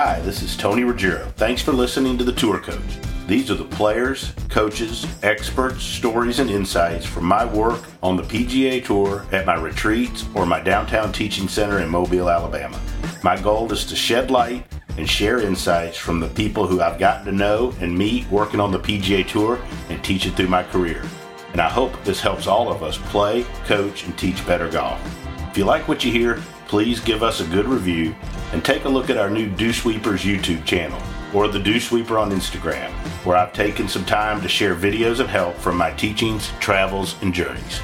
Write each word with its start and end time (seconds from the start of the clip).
Hi, 0.00 0.20
this 0.20 0.42
is 0.42 0.56
Tony 0.56 0.84
Ruggiero. 0.84 1.26
Thanks 1.34 1.60
for 1.60 1.72
listening 1.72 2.16
to 2.18 2.24
The 2.24 2.32
Tour 2.32 2.60
Coach. 2.60 3.00
These 3.26 3.50
are 3.50 3.56
the 3.56 3.64
players, 3.64 4.32
coaches, 4.48 5.04
experts, 5.24 5.82
stories, 5.82 6.38
and 6.38 6.48
insights 6.48 7.04
from 7.04 7.24
my 7.24 7.44
work 7.44 7.82
on 8.00 8.16
the 8.16 8.22
PGA 8.22 8.84
Tour 8.84 9.26
at 9.32 9.44
my 9.44 9.56
retreats 9.56 10.24
or 10.36 10.46
my 10.46 10.60
downtown 10.60 11.12
teaching 11.12 11.48
center 11.48 11.80
in 11.80 11.88
Mobile, 11.88 12.30
Alabama. 12.30 12.80
My 13.24 13.40
goal 13.40 13.72
is 13.72 13.84
to 13.86 13.96
shed 13.96 14.30
light 14.30 14.64
and 14.96 15.10
share 15.10 15.40
insights 15.40 15.96
from 15.96 16.20
the 16.20 16.28
people 16.28 16.68
who 16.68 16.80
I've 16.80 17.00
gotten 17.00 17.26
to 17.26 17.32
know 17.32 17.74
and 17.80 17.98
meet 17.98 18.30
working 18.30 18.60
on 18.60 18.70
the 18.70 18.78
PGA 18.78 19.26
Tour 19.26 19.58
and 19.88 20.04
teach 20.04 20.26
it 20.26 20.36
through 20.36 20.46
my 20.46 20.62
career. 20.62 21.02
And 21.50 21.60
I 21.60 21.68
hope 21.68 22.04
this 22.04 22.20
helps 22.20 22.46
all 22.46 22.70
of 22.70 22.84
us 22.84 22.98
play, 22.98 23.44
coach, 23.64 24.04
and 24.04 24.16
teach 24.16 24.46
better 24.46 24.70
golf. 24.70 25.00
If 25.50 25.58
you 25.58 25.64
like 25.64 25.88
what 25.88 26.04
you 26.04 26.12
hear, 26.12 26.40
please 26.68 27.00
give 27.00 27.22
us 27.22 27.40
a 27.40 27.46
good 27.46 27.66
review 27.66 28.14
and 28.52 28.62
take 28.62 28.84
a 28.84 28.88
look 28.88 29.08
at 29.08 29.16
our 29.16 29.30
new 29.30 29.48
Dew 29.48 29.72
Sweepers 29.72 30.22
YouTube 30.22 30.64
channel 30.64 31.00
or 31.34 31.48
the 31.48 31.58
Dew 31.58 31.80
Sweeper 31.80 32.18
on 32.18 32.30
Instagram, 32.30 32.90
where 33.24 33.36
I've 33.36 33.52
taken 33.52 33.88
some 33.88 34.04
time 34.04 34.40
to 34.42 34.48
share 34.48 34.74
videos 34.74 35.18
of 35.18 35.28
help 35.28 35.56
from 35.56 35.76
my 35.76 35.90
teachings, 35.92 36.50
travels, 36.60 37.16
and 37.22 37.32
journeys. 37.34 37.80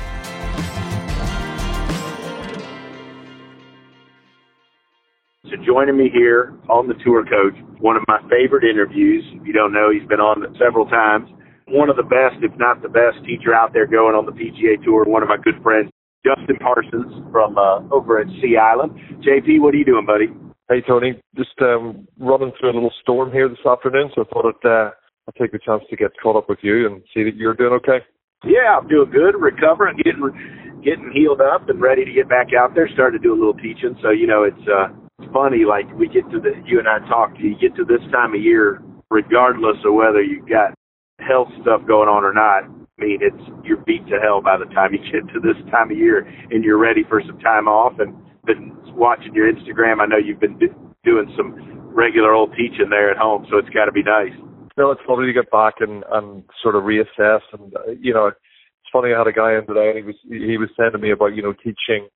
So 5.45 5.57
joining 5.65 5.97
me 5.97 6.11
here 6.11 6.55
on 6.69 6.87
the 6.87 6.95
tour 7.05 7.25
coach, 7.25 7.55
one 7.81 7.97
of 7.97 8.03
my 8.07 8.21
favorite 8.31 8.65
interviews. 8.65 9.25
If 9.33 9.47
you 9.47 9.53
don't 9.53 9.73
know, 9.73 9.91
he's 9.91 10.07
been 10.09 10.21
on 10.21 10.43
several 10.59 10.87
times. 10.87 11.29
One 11.69 11.89
of 11.89 11.97
the 11.97 12.03
best, 12.03 12.37
if 12.43 12.53
not 12.59 12.83
the 12.83 12.89
best, 12.89 13.25
teacher 13.25 13.55
out 13.55 13.73
there 13.73 13.87
going 13.87 14.15
on 14.15 14.27
the 14.27 14.33
PGA 14.33 14.83
Tour. 14.85 15.05
One 15.05 15.23
of 15.23 15.29
my 15.29 15.39
good 15.39 15.63
friends, 15.63 15.91
Justin 16.25 16.57
Parsons 16.57 17.13
from 17.31 17.59
uh, 17.59 17.81
over 17.95 18.19
at 18.19 18.27
Sea 18.41 18.57
Island. 18.57 18.93
JP, 19.21 19.61
what 19.61 19.75
are 19.75 19.77
you 19.77 19.85
doing, 19.85 20.07
buddy? 20.07 20.27
Hey 20.69 20.81
Tony, 20.87 21.21
just 21.37 21.53
um, 21.61 22.09
running 22.19 22.51
through 22.59 22.73
a 22.73 22.75
little 22.75 22.93
storm 23.03 23.31
here 23.31 23.49
this 23.49 23.65
afternoon, 23.69 24.11
so 24.15 24.23
I 24.23 24.33
thought 24.33 24.47
I'd, 24.49 24.67
uh, 24.67 24.91
I'd 25.29 25.35
take 25.39 25.53
the 25.53 25.59
chance 25.59 25.83
to 25.91 25.97
get 25.97 26.13
caught 26.23 26.37
up 26.37 26.49
with 26.49 26.61
you 26.63 26.87
and 26.87 27.03
see 27.13 27.23
that 27.23 27.37
you're 27.37 27.53
doing 27.53 27.75
okay. 27.75 27.99
Yeah, 28.45 28.81
I'm 28.81 28.89
doing 28.89 29.11
good, 29.11 29.37
recovering, 29.39 29.99
getting 29.99 30.81
getting 30.83 31.11
healed 31.13 31.41
up 31.41 31.69
and 31.69 31.81
ready 31.81 32.05
to 32.05 32.13
get 32.13 32.29
back 32.29 32.49
out 32.59 32.75
there. 32.75 32.89
Starting 32.93 33.21
to 33.21 33.23
do 33.23 33.33
a 33.33 33.39
little 33.39 33.55
teaching, 33.55 33.97
so 34.03 34.11
you 34.11 34.27
know 34.27 34.45
it's 34.45 34.69
uh, 34.69 34.89
it's 35.21 35.33
funny. 35.33 35.65
Like 35.69 35.89
we 35.97 36.09
get 36.09 36.29
to 36.31 36.41
the 36.41 36.53
you 36.65 36.79
and 36.79 36.89
I 36.89 36.99
talk. 37.09 37.33
You 37.39 37.57
get 37.61 37.77
to 37.77 37.85
this 37.85 38.01
time 38.13 38.35
of 38.35 38.41
year, 38.41 38.83
regardless 39.11 39.77
of 39.85 39.95
whether 39.95 40.23
you've 40.23 40.49
got 40.49 40.73
health 41.21 41.49
stuff 41.61 41.83
going 41.87 42.09
on 42.09 42.25
or 42.25 42.33
not. 42.33 42.65
I 42.99 43.05
mean, 43.05 43.19
it's 43.21 43.67
you're 43.67 43.79
beat 43.79 44.07
to 44.07 44.21
hell 44.23 44.41
by 44.41 44.57
the 44.57 44.67
time 44.73 44.93
you 44.93 44.99
get 44.99 45.27
to 45.35 45.41
this 45.41 45.59
time 45.71 45.91
of 45.91 45.97
year, 45.97 46.27
and 46.51 46.63
you're 46.63 46.79
ready 46.79 47.03
for 47.09 47.21
some 47.27 47.39
time 47.41 47.67
off. 47.67 47.99
And 47.99 48.15
been 48.47 48.77
watching 48.95 49.35
your 49.35 49.53
Instagram. 49.53 50.01
I 50.01 50.07
know 50.07 50.17
you've 50.17 50.41
been 50.41 50.59
do, 50.59 50.69
doing 51.03 51.33
some 51.37 51.55
regular 51.95 52.33
old 52.33 52.53
teaching 52.53 52.91
there 52.91 53.11
at 53.11 53.17
home, 53.17 53.47
so 53.51 53.59
it's 53.59 53.69
got 53.71 53.87
to 53.87 53.93
be 53.93 54.03
nice. 54.03 54.33
No, 54.77 54.91
it's 54.91 55.01
lovely 55.09 55.27
to 55.27 55.33
get 55.33 55.51
back 55.51 55.75
and 55.81 56.05
and 56.13 56.45
sort 56.63 56.77
of 56.77 56.85
reassess. 56.85 57.41
And 57.53 57.75
uh, 57.75 57.91
you 58.01 58.15
know, 58.15 58.27
it's 58.27 58.93
funny. 58.93 59.13
I 59.13 59.19
had 59.19 59.27
a 59.27 59.33
guy 59.33 59.59
in 59.59 59.67
today, 59.67 59.91
and 59.91 59.99
he 59.99 60.05
was 60.05 60.17
he 60.29 60.59
was 60.59 60.71
saying 60.79 60.93
to 60.93 60.99
me 60.99 61.11
about 61.11 61.35
you 61.35 61.43
know 61.43 61.53
teaching, 61.53 62.07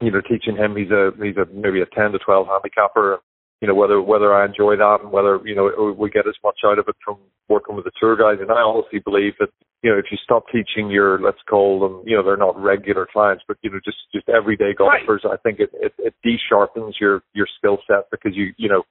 you 0.00 0.10
know, 0.10 0.20
teaching 0.20 0.56
him. 0.56 0.74
He's 0.74 0.90
a 0.90 1.12
he's 1.22 1.36
a 1.36 1.46
maybe 1.54 1.80
a 1.80 1.86
ten 1.86 2.10
to 2.10 2.18
twelve 2.18 2.48
handicapper 2.48 3.20
you 3.64 3.68
know 3.68 3.74
whether 3.74 4.02
whether 4.02 4.34
I 4.34 4.44
enjoy 4.44 4.76
that 4.76 4.98
and 5.02 5.10
whether 5.10 5.40
you 5.42 5.54
know 5.56 5.96
we 5.96 6.10
get 6.10 6.28
as 6.28 6.36
much 6.44 6.58
out 6.66 6.78
of 6.78 6.84
it 6.86 6.96
from 7.02 7.16
working 7.48 7.74
with 7.74 7.86
the 7.86 7.92
tour 7.98 8.14
guides. 8.14 8.42
And 8.42 8.50
I 8.50 8.60
honestly 8.60 8.98
believe 8.98 9.32
that 9.40 9.48
you 9.80 9.90
know 9.90 9.96
if 9.96 10.04
you 10.12 10.18
stop 10.22 10.44
teaching 10.52 10.90
your 10.90 11.18
let's 11.18 11.40
call 11.48 11.80
them 11.80 12.02
you 12.04 12.14
know 12.14 12.22
they're 12.22 12.36
not 12.36 12.60
regular 12.60 13.08
clients, 13.10 13.42
but 13.48 13.56
you 13.62 13.70
know 13.70 13.80
just 13.82 13.96
just 14.14 14.28
everyday 14.28 14.74
golfers, 14.76 15.22
right. 15.24 15.32
I 15.32 15.36
think 15.38 15.60
it 15.60 15.70
it, 15.72 15.94
it 15.96 16.14
de-sharpens 16.22 16.96
your 17.00 17.22
your 17.32 17.46
skill 17.56 17.78
set 17.86 18.10
because 18.10 18.36
you 18.36 18.52
you 18.58 18.68
know 18.68 18.82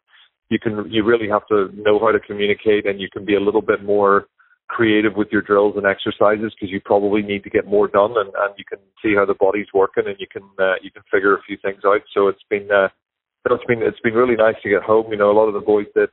you 0.49 0.57
can 0.57 0.89
you 0.89 1.05
really 1.05 1.29
have 1.29 1.45
to 1.49 1.69
know 1.75 1.99
how 1.99 2.11
to 2.11 2.19
communicate 2.19 2.87
and 2.87 2.99
you 2.99 3.09
can 3.13 3.25
be 3.25 3.35
a 3.35 3.39
little 3.39 3.61
bit 3.61 3.83
more 3.83 4.25
creative 4.69 5.13
with 5.15 5.27
your 5.31 5.43
drills 5.43 5.75
and 5.77 5.85
exercises 5.85 6.51
because 6.55 6.71
you 6.71 6.81
probably 6.83 7.21
need 7.21 7.43
to 7.43 7.49
get 7.51 7.67
more 7.67 7.87
done 7.87 8.13
and, 8.17 8.33
and 8.33 8.55
you 8.57 8.65
can 8.67 8.79
see 9.03 9.13
how 9.15 9.23
the 9.23 9.35
body's 9.39 9.67
working 9.71 10.05
and 10.07 10.15
you 10.17 10.25
can 10.25 10.41
uh, 10.57 10.81
you 10.81 10.89
can 10.89 11.03
figure 11.11 11.35
a 11.37 11.43
few 11.43 11.57
things 11.61 11.83
out. 11.85 12.01
So 12.11 12.27
it's 12.27 12.41
been 12.49 12.69
uh, 12.73 12.87
but 13.43 13.53
it's 13.53 13.65
been 13.65 13.81
it's 13.81 13.99
been 13.99 14.13
really 14.13 14.35
nice 14.35 14.55
to 14.63 14.69
get 14.69 14.83
home. 14.83 15.11
You 15.11 15.17
know, 15.17 15.31
a 15.31 15.37
lot 15.37 15.47
of 15.47 15.53
the 15.53 15.59
boys 15.59 15.87
that 15.95 16.09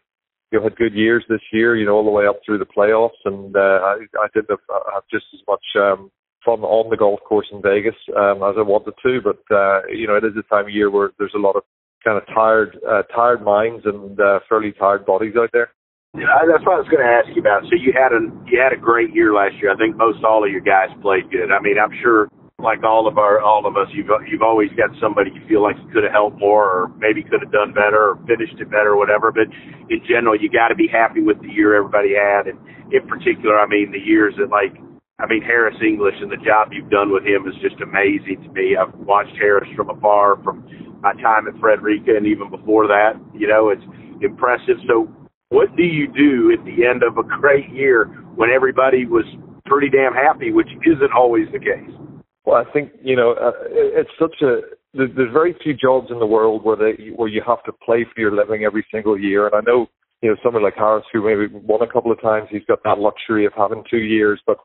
you 0.51 0.59
know 0.59 0.65
had 0.65 0.77
good 0.77 0.95
years 0.95 1.25
this 1.29 1.43
year. 1.53 1.77
You 1.77 1.87
know, 1.87 1.95
all 1.95 2.05
the 2.05 2.11
way 2.11 2.27
up 2.27 2.41
through 2.45 2.59
the 2.59 2.67
playoffs, 2.67 3.21
and 3.25 3.55
uh, 3.57 3.81
I 3.83 3.97
I 4.19 4.27
did 4.35 4.47
have, 4.51 4.59
have 4.93 5.05
just 5.11 5.27
as 5.35 5.41
much 5.47 5.65
um, 5.77 6.11
fun 6.45 6.61
on 6.61 6.91
the 6.91 6.97
golf 6.97 7.21
course 7.27 7.47
in 7.53 7.63
Vegas 7.63 7.95
um, 8.17 8.43
as 8.43 8.57
I 8.59 8.63
wanted 8.63 8.95
to. 9.03 9.21
But 9.23 9.43
uh, 9.55 9.87
you 9.89 10.07
know, 10.07 10.17
it 10.17 10.25
is 10.25 10.37
a 10.37 10.43
time 10.49 10.67
of 10.67 10.75
year 10.75 10.91
where 10.91 11.11
there's 11.19 11.35
a 11.35 11.41
lot 11.41 11.57
of 11.57 11.63
kind 12.05 12.19
of 12.19 12.27
tired 12.35 12.79
uh, 12.89 13.03
tired 13.15 13.43
minds 13.43 13.83
and 13.85 14.19
uh, 14.21 14.41
fairly 14.49 14.73
tired 14.73 15.07
bodies 15.07 15.35
out 15.39 15.51
there. 15.53 15.71
Yeah, 16.19 16.43
that's 16.43 16.67
what 16.67 16.75
I 16.75 16.83
was 16.83 16.91
going 16.91 17.07
to 17.07 17.13
ask 17.13 17.31
you 17.31 17.41
about. 17.41 17.63
So 17.71 17.79
you 17.79 17.95
had 17.95 18.11
a 18.11 18.27
you 18.51 18.59
had 18.59 18.73
a 18.73 18.81
great 18.81 19.15
year 19.15 19.33
last 19.33 19.55
year. 19.63 19.71
I 19.71 19.77
think 19.77 19.97
most 19.97 20.25
all 20.25 20.43
of 20.43 20.51
your 20.51 20.61
guys 20.61 20.91
played 21.03 21.31
good. 21.31 21.55
I 21.55 21.63
mean, 21.63 21.79
I'm 21.79 21.95
sure 22.03 22.27
like 22.63 22.85
all 22.85 23.09
of 23.09 23.19
our 23.19 23.41
all 23.41 23.67
of 23.67 23.77
us, 23.77 23.89
you've 23.93 24.11
you've 24.29 24.43
always 24.43 24.71
got 24.77 24.91
somebody 25.01 25.31
you 25.35 25.43
feel 25.49 25.63
like 25.63 25.77
you 25.77 25.89
could 25.93 26.05
have 26.05 26.13
helped 26.13 26.39
more, 26.39 26.65
or 26.65 26.89
maybe 26.99 27.23
could 27.23 27.41
have 27.43 27.53
done 27.53 27.73
better, 27.73 28.15
or 28.15 28.19
finished 28.27 28.61
it 28.61 28.71
better, 28.71 28.93
or 28.93 28.97
whatever. 28.97 29.33
But 29.33 29.49
in 29.89 30.01
general, 30.09 30.39
you 30.39 30.51
got 30.51 30.69
to 30.69 30.75
be 30.75 30.89
happy 30.89 31.21
with 31.23 31.41
the 31.43 31.49
year 31.49 31.75
everybody 31.77 32.15
had, 32.15 32.47
and 32.47 32.59
in 32.93 33.07
particular, 33.09 33.59
I 33.59 33.67
mean 33.67 33.93
the 33.93 34.03
years 34.03 34.35
that 34.39 34.51
like. 34.51 34.77
I 35.21 35.27
mean, 35.29 35.43
Harris 35.43 35.77
English 35.85 36.15
and 36.23 36.33
the 36.33 36.41
job 36.41 36.73
you've 36.73 36.89
done 36.89 37.13
with 37.13 37.25
him 37.29 37.45
is 37.45 37.53
just 37.61 37.77
amazing 37.83 38.41
to 38.41 38.49
me. 38.57 38.73
I've 38.73 38.95
watched 39.05 39.37
Harris 39.37 39.69
from 39.77 39.91
afar 39.91 40.43
from 40.43 40.65
my 41.03 41.13
time 41.21 41.47
at 41.47 41.61
Frederica 41.61 42.17
and 42.17 42.25
even 42.25 42.49
before 42.49 42.87
that. 42.87 43.21
You 43.35 43.47
know, 43.47 43.69
it's 43.69 43.85
impressive. 44.23 44.81
So, 44.89 45.13
what 45.51 45.77
do 45.77 45.83
you 45.83 46.09
do 46.09 46.57
at 46.57 46.65
the 46.65 46.89
end 46.89 47.03
of 47.03 47.19
a 47.19 47.23
great 47.41 47.69
year 47.69 48.07
when 48.35 48.49
everybody 48.49 49.05
was 49.05 49.27
pretty 49.67 49.91
damn 49.91 50.15
happy, 50.15 50.53
which 50.53 50.69
isn't 50.87 51.13
always 51.13 51.47
the 51.53 51.59
case? 51.59 52.00
Well, 52.45 52.57
I 52.57 52.71
think 52.73 52.93
you 53.03 53.17
know 53.17 53.33
uh, 53.33 53.53
it's 53.71 54.11
such 54.19 54.41
a 54.43 54.61
there's, 54.95 55.33
very 55.33 55.55
few 55.63 55.75
jobs 55.75 56.09
in 56.11 56.19
the 56.19 56.27
world 56.27 56.65
where 56.65 56.77
they 56.77 57.11
where 57.15 57.29
you 57.29 57.43
have 57.47 57.63
to 57.65 57.73
play 57.73 58.05
for 58.05 58.21
your 58.21 58.35
living 58.35 58.65
every 58.65 58.87
single 58.93 59.19
year. 59.19 59.47
And 59.47 59.55
I 59.55 59.61
know 59.61 59.87
you 60.23 60.31
know 60.31 60.37
someone 60.43 60.63
like 60.63 60.75
Harris 60.77 61.05
who 61.13 61.25
maybe 61.25 61.53
won 61.53 61.83
a 61.83 61.93
couple 61.93 62.13
of 62.13 62.21
times, 62.21 62.49
he's 62.51 62.65
got 62.67 62.83
that 62.85 62.99
luxury 62.99 63.47
of 63.47 63.53
having 63.57 63.85
two 63.91 63.99
years. 63.99 64.41
But 64.47 64.57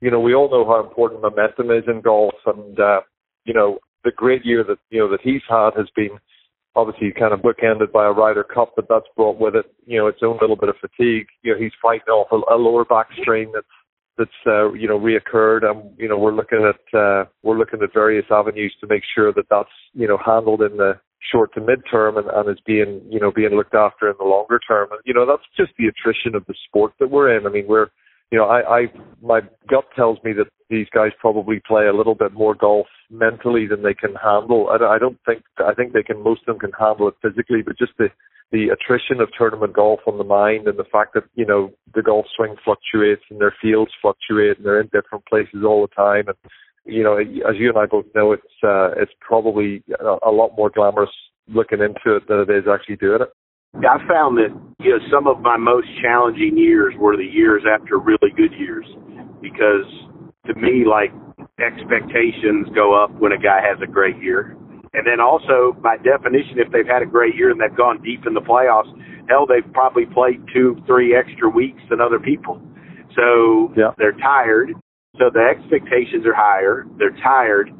you 0.00 0.10
know 0.10 0.20
we 0.20 0.34
all 0.34 0.50
know 0.50 0.64
how 0.66 0.86
important 0.86 1.22
momentum 1.22 1.70
is 1.70 1.84
in 1.86 2.00
golf, 2.00 2.34
and 2.46 2.78
uh, 2.80 3.00
you 3.44 3.54
know 3.54 3.78
the 4.04 4.12
great 4.12 4.44
year 4.44 4.64
that 4.64 4.78
you 4.90 4.98
know 4.98 5.10
that 5.10 5.20
he's 5.22 5.42
had 5.48 5.70
has 5.76 5.88
been 5.94 6.18
obviously 6.74 7.12
kind 7.18 7.34
of 7.34 7.40
bookended 7.40 7.90
by 7.92 8.06
a 8.06 8.12
Ryder 8.12 8.44
Cup, 8.44 8.72
but 8.76 8.86
that's 8.88 9.06
brought 9.16 9.38
with 9.38 9.54
it 9.54 9.66
you 9.86 9.98
know 9.98 10.06
its 10.06 10.20
own 10.22 10.38
little 10.40 10.56
bit 10.56 10.70
of 10.70 10.76
fatigue. 10.80 11.26
You 11.42 11.52
know 11.52 11.60
he's 11.60 11.72
fighting 11.82 12.08
off 12.08 12.28
a, 12.32 12.54
a 12.54 12.56
lower 12.56 12.84
back 12.84 13.08
strain 13.20 13.52
that's 13.52 13.66
that's 14.18 14.30
uh, 14.46 14.72
you 14.72 14.88
know 14.88 14.98
reoccurred, 14.98 15.64
and 15.64 15.90
you 15.96 16.08
know 16.08 16.18
we're 16.18 16.34
looking 16.34 16.68
at 16.68 16.98
uh, 16.98 17.24
we're 17.42 17.58
looking 17.58 17.80
at 17.82 17.94
various 17.94 18.26
avenues 18.30 18.74
to 18.80 18.86
make 18.86 19.02
sure 19.14 19.32
that 19.32 19.46
that's 19.48 19.70
you 19.94 20.08
know 20.08 20.18
handled 20.24 20.60
in 20.62 20.76
the 20.76 21.00
short 21.32 21.52
to 21.54 21.60
mid 21.60 21.82
term 21.90 22.16
and, 22.16 22.28
and 22.28 22.50
is 22.50 22.62
being 22.66 23.00
you 23.08 23.20
know 23.20 23.30
being 23.30 23.50
looked 23.50 23.74
after 23.74 24.08
in 24.08 24.16
the 24.18 24.24
longer 24.24 24.60
term. 24.66 24.88
And 24.90 25.00
you 25.04 25.14
know 25.14 25.24
that's 25.26 25.42
just 25.56 25.72
the 25.78 25.86
attrition 25.86 26.34
of 26.34 26.44
the 26.46 26.54
sport 26.66 26.92
that 27.00 27.10
we're 27.10 27.36
in. 27.36 27.46
I 27.46 27.50
mean 27.50 27.66
we're 27.68 27.88
you 28.30 28.38
know 28.38 28.46
I, 28.46 28.80
I 28.80 28.80
my 29.22 29.40
gut 29.68 29.84
tells 29.96 30.18
me 30.24 30.32
that 30.34 30.48
these 30.68 30.86
guys 30.92 31.12
probably 31.18 31.60
play 31.66 31.86
a 31.86 31.96
little 31.96 32.14
bit 32.14 32.32
more 32.32 32.54
golf 32.54 32.86
mentally 33.10 33.66
than 33.66 33.82
they 33.82 33.94
can 33.94 34.14
handle. 34.16 34.68
I, 34.70 34.96
I 34.96 34.98
don't 34.98 35.18
think 35.24 35.42
I 35.58 35.74
think 35.74 35.92
they 35.92 36.02
can 36.02 36.22
most 36.22 36.42
of 36.42 36.46
them 36.46 36.58
can 36.58 36.72
handle 36.78 37.08
it 37.08 37.14
physically, 37.22 37.62
but 37.64 37.78
just 37.78 37.92
the 37.98 38.08
the 38.50 38.68
attrition 38.68 39.20
of 39.20 39.28
tournament 39.36 39.74
golf 39.74 40.00
on 40.06 40.16
the 40.16 40.24
mind 40.24 40.66
and 40.68 40.78
the 40.78 40.84
fact 40.90 41.14
that, 41.14 41.24
you 41.34 41.44
know, 41.44 41.70
the 41.94 42.02
golf 42.02 42.26
swing 42.34 42.56
fluctuates 42.64 43.22
and 43.30 43.40
their 43.40 43.54
fields 43.60 43.92
fluctuate 44.00 44.56
and 44.56 44.64
they're 44.64 44.80
in 44.80 44.88
different 44.92 45.24
places 45.26 45.64
all 45.66 45.82
the 45.82 45.94
time. 45.94 46.28
And, 46.28 46.36
you 46.84 47.02
know, 47.02 47.18
as 47.18 47.56
you 47.58 47.68
and 47.68 47.78
I 47.78 47.84
both 47.84 48.06
know, 48.14 48.32
it's, 48.32 48.42
uh, 48.64 48.92
it's 48.96 49.12
probably 49.20 49.82
a, 50.00 50.28
a 50.28 50.32
lot 50.32 50.56
more 50.56 50.70
glamorous 50.70 51.10
looking 51.46 51.80
into 51.80 52.16
it 52.16 52.26
than 52.28 52.40
it 52.40 52.50
is 52.50 52.64
actually 52.72 52.96
doing 52.96 53.20
it. 53.20 53.28
I 53.76 53.98
found 54.08 54.38
that, 54.38 54.48
you 54.80 54.90
know, 54.90 54.98
some 55.12 55.26
of 55.26 55.40
my 55.40 55.58
most 55.58 55.88
challenging 56.00 56.56
years 56.56 56.94
were 56.98 57.16
the 57.16 57.24
years 57.24 57.64
after 57.70 57.98
really 57.98 58.32
good 58.34 58.52
years 58.58 58.86
because 59.42 59.84
to 60.46 60.54
me, 60.54 60.84
like, 60.88 61.12
expectations 61.60 62.68
go 62.74 62.94
up 62.94 63.10
when 63.20 63.32
a 63.32 63.38
guy 63.38 63.60
has 63.60 63.78
a 63.82 63.90
great 63.90 64.16
year 64.22 64.56
and 64.94 65.06
then 65.06 65.20
also, 65.20 65.76
by 65.82 65.96
definition, 65.98 66.58
if 66.58 66.72
they've 66.72 66.86
had 66.86 67.02
a 67.02 67.06
great 67.06 67.34
year 67.34 67.50
and 67.50 67.60
they've 67.60 67.76
gone 67.76 68.02
deep 68.02 68.26
in 68.26 68.34
the 68.34 68.40
playoffs, 68.40 68.88
hell, 69.28 69.46
they've 69.46 69.70
probably 69.72 70.06
played 70.06 70.40
two, 70.52 70.80
three 70.86 71.14
extra 71.14 71.48
weeks 71.48 71.80
than 71.90 72.00
other 72.00 72.18
people. 72.18 72.60
So 73.14 73.72
yeah. 73.76 73.92
they're 73.98 74.16
tired. 74.16 74.72
So 75.18 75.30
the 75.32 75.44
expectations 75.44 76.24
are 76.24 76.34
higher. 76.34 76.86
They're 76.98 77.16
tired. 77.22 77.70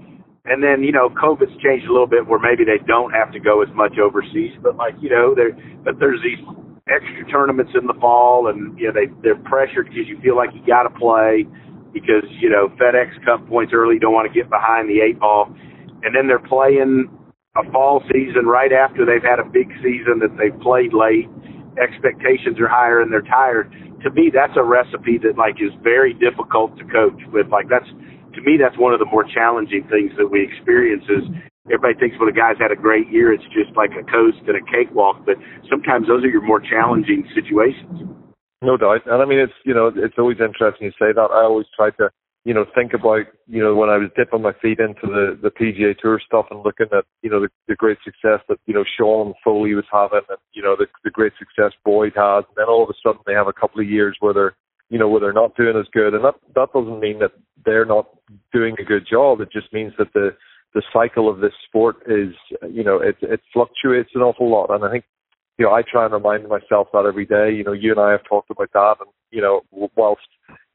And 0.45 0.63
then, 0.63 0.83
you 0.83 0.93
know, 0.93 1.09
COVID's 1.11 1.53
changed 1.63 1.87
a 1.87 1.93
little 1.93 2.07
bit 2.07 2.27
where 2.27 2.41
maybe 2.41 2.65
they 2.65 2.83
don't 2.87 3.13
have 3.13 3.33
to 3.33 3.41
go 3.41 3.63
as 3.63 3.69
much 3.75 3.99
overseas, 3.99 4.53
but 4.63 4.77
like, 4.77 4.95
you 5.01 5.11
know, 5.11 5.35
there, 5.35 5.53
but 5.85 6.01
there's 6.01 6.21
these 6.23 6.41
extra 6.89 7.25
tournaments 7.31 7.73
in 7.79 7.87
the 7.87 7.95
fall 8.01 8.49
and, 8.49 8.79
you 8.79 8.89
know, 8.89 8.93
they, 8.93 9.13
they're 9.23 9.41
pressured 9.45 9.89
because 9.89 10.09
you 10.09 10.19
feel 10.21 10.37
like 10.37 10.49
you 10.55 10.65
got 10.67 10.85
to 10.85 10.91
play 10.99 11.45
because, 11.93 12.25
you 12.41 12.49
know, 12.49 12.69
FedEx 12.81 13.13
Cup 13.25 13.47
points 13.49 13.73
early, 13.75 13.95
you 13.95 14.01
don't 14.01 14.15
want 14.15 14.31
to 14.31 14.33
get 14.33 14.49
behind 14.49 14.89
the 14.89 15.01
eight 15.01 15.21
ball 15.21 15.55
and 16.03 16.15
then 16.15 16.27
they're 16.27 16.39
playing 16.39 17.09
a 17.57 17.65
fall 17.73 18.03
season 18.13 18.47
right 18.47 18.73
after 18.73 19.05
they've 19.05 19.25
had 19.25 19.39
a 19.39 19.45
big 19.45 19.69
season 19.83 20.21
that 20.23 20.31
they've 20.39 20.55
played 20.61 20.95
late, 20.95 21.27
expectations 21.81 22.59
are 22.61 22.69
higher 22.69 23.01
and 23.01 23.13
they're 23.13 23.27
tired. 23.27 23.71
To 24.05 24.11
me, 24.11 24.31
that's 24.33 24.55
a 24.55 24.63
recipe 24.63 25.19
that 25.27 25.35
like 25.37 25.59
is 25.59 25.75
very 25.83 26.15
difficult 26.15 26.79
to 26.79 26.85
coach 26.87 27.19
with. 27.33 27.49
Like 27.51 27.69
that's 27.69 27.89
to 28.35 28.41
me, 28.43 28.55
that's 28.55 28.79
one 28.79 28.95
of 28.95 29.01
the 29.03 29.11
more 29.11 29.25
challenging 29.27 29.83
things 29.91 30.15
that 30.19 30.31
we 30.31 30.47
experience. 30.47 31.03
Is 31.11 31.27
everybody 31.67 31.99
thinks 31.99 32.15
when 32.21 32.29
a 32.31 32.37
guy's 32.37 32.59
had 32.63 32.71
a 32.71 32.79
great 32.79 33.11
year, 33.11 33.33
it's 33.33 33.47
just 33.51 33.75
like 33.75 33.91
a 33.99 34.07
coast 34.07 34.39
and 34.47 34.55
a 34.55 34.65
cakewalk, 34.71 35.27
but 35.27 35.35
sometimes 35.67 36.07
those 36.07 36.23
are 36.23 36.31
your 36.31 36.47
more 36.47 36.61
challenging 36.63 37.27
situations. 37.35 38.07
No 38.63 38.77
doubt, 38.77 39.03
and 39.07 39.23
I 39.23 39.27
mean 39.27 39.39
it's 39.39 39.59
you 39.65 39.75
know 39.75 39.91
it's 39.91 40.19
always 40.19 40.39
interesting 40.39 40.87
you 40.87 40.95
say 40.95 41.11
that. 41.11 41.31
I 41.35 41.43
always 41.43 41.67
try 41.75 41.91
to 41.99 42.11
you 42.49 42.55
know, 42.55 42.65
think 42.75 42.95
about, 42.95 43.27
you 43.47 43.63
know, 43.63 43.75
when 43.75 43.91
I 43.91 43.99
was 43.99 44.09
dipping 44.17 44.41
my 44.41 44.55
feet 44.63 44.79
into 44.81 45.05
the, 45.05 45.39
the 45.43 45.51
PGA 45.51 45.93
Tour 45.99 46.19
stuff 46.25 46.47
and 46.51 46.65
looking 46.65 46.87
at, 46.97 47.05
you 47.21 47.29
know, 47.29 47.41
the, 47.41 47.49
the 47.69 47.75
great 47.75 47.99
success 48.03 48.41
that, 48.49 48.57
you 48.65 48.73
know, 48.73 48.85
Sean 48.97 49.35
Foley 49.45 49.75
was 49.75 49.85
having 49.93 50.25
and, 50.31 50.39
you 50.55 50.63
know, 50.63 50.75
the, 50.75 50.87
the 51.05 51.11
great 51.11 51.35
success 51.39 51.77
Boyd 51.85 52.15
has. 52.17 52.45
And 52.49 52.57
then 52.57 52.65
all 52.67 52.83
of 52.83 52.89
a 52.89 52.97
sudden 53.05 53.21
they 53.27 53.35
have 53.35 53.49
a 53.49 53.53
couple 53.53 53.83
of 53.83 53.87
years 53.87 54.17
where 54.21 54.33
they're, 54.33 54.57
you 54.89 54.99
know, 54.99 55.11
where 55.11 55.21
they're 55.21 55.35
not 55.35 55.57
doing 55.57 55.77
as 55.77 55.85
good. 55.93 56.15
And 56.15 56.25
that, 56.25 56.37
that 56.55 56.73
doesn't 56.73 57.01
mean 57.01 57.19
that 57.19 57.33
they're 57.67 57.85
not 57.85 58.09
doing 58.51 58.77
a 58.81 58.83
good 58.83 59.07
job. 59.07 59.43
It 59.43 59.53
just 59.53 59.71
means 59.75 59.93
that 59.99 60.15
the, 60.15 60.31
the 60.73 60.83
cycle 60.91 61.29
of 61.29 61.41
this 61.41 61.53
sport 61.67 61.97
is, 62.07 62.33
you 62.73 62.83
know, 62.83 62.97
it, 62.97 63.17
it 63.21 63.43
fluctuates 63.53 64.13
an 64.15 64.23
awful 64.23 64.51
lot. 64.51 64.71
And 64.71 64.87
I 64.87 64.91
think, 64.91 65.05
you 65.59 65.67
know, 65.67 65.73
I 65.73 65.83
try 65.83 66.07
and 66.07 66.15
remind 66.15 66.49
myself 66.49 66.89
that 66.95 67.05
every 67.07 67.27
day. 67.27 67.53
You 67.53 67.65
know, 67.65 67.73
you 67.73 67.91
and 67.91 68.01
I 68.01 68.13
have 68.13 68.25
talked 68.27 68.51
about 68.51 68.73
that. 68.73 68.95
And, 69.01 69.11
you 69.31 69.43
know, 69.43 69.61
whilst 69.71 70.23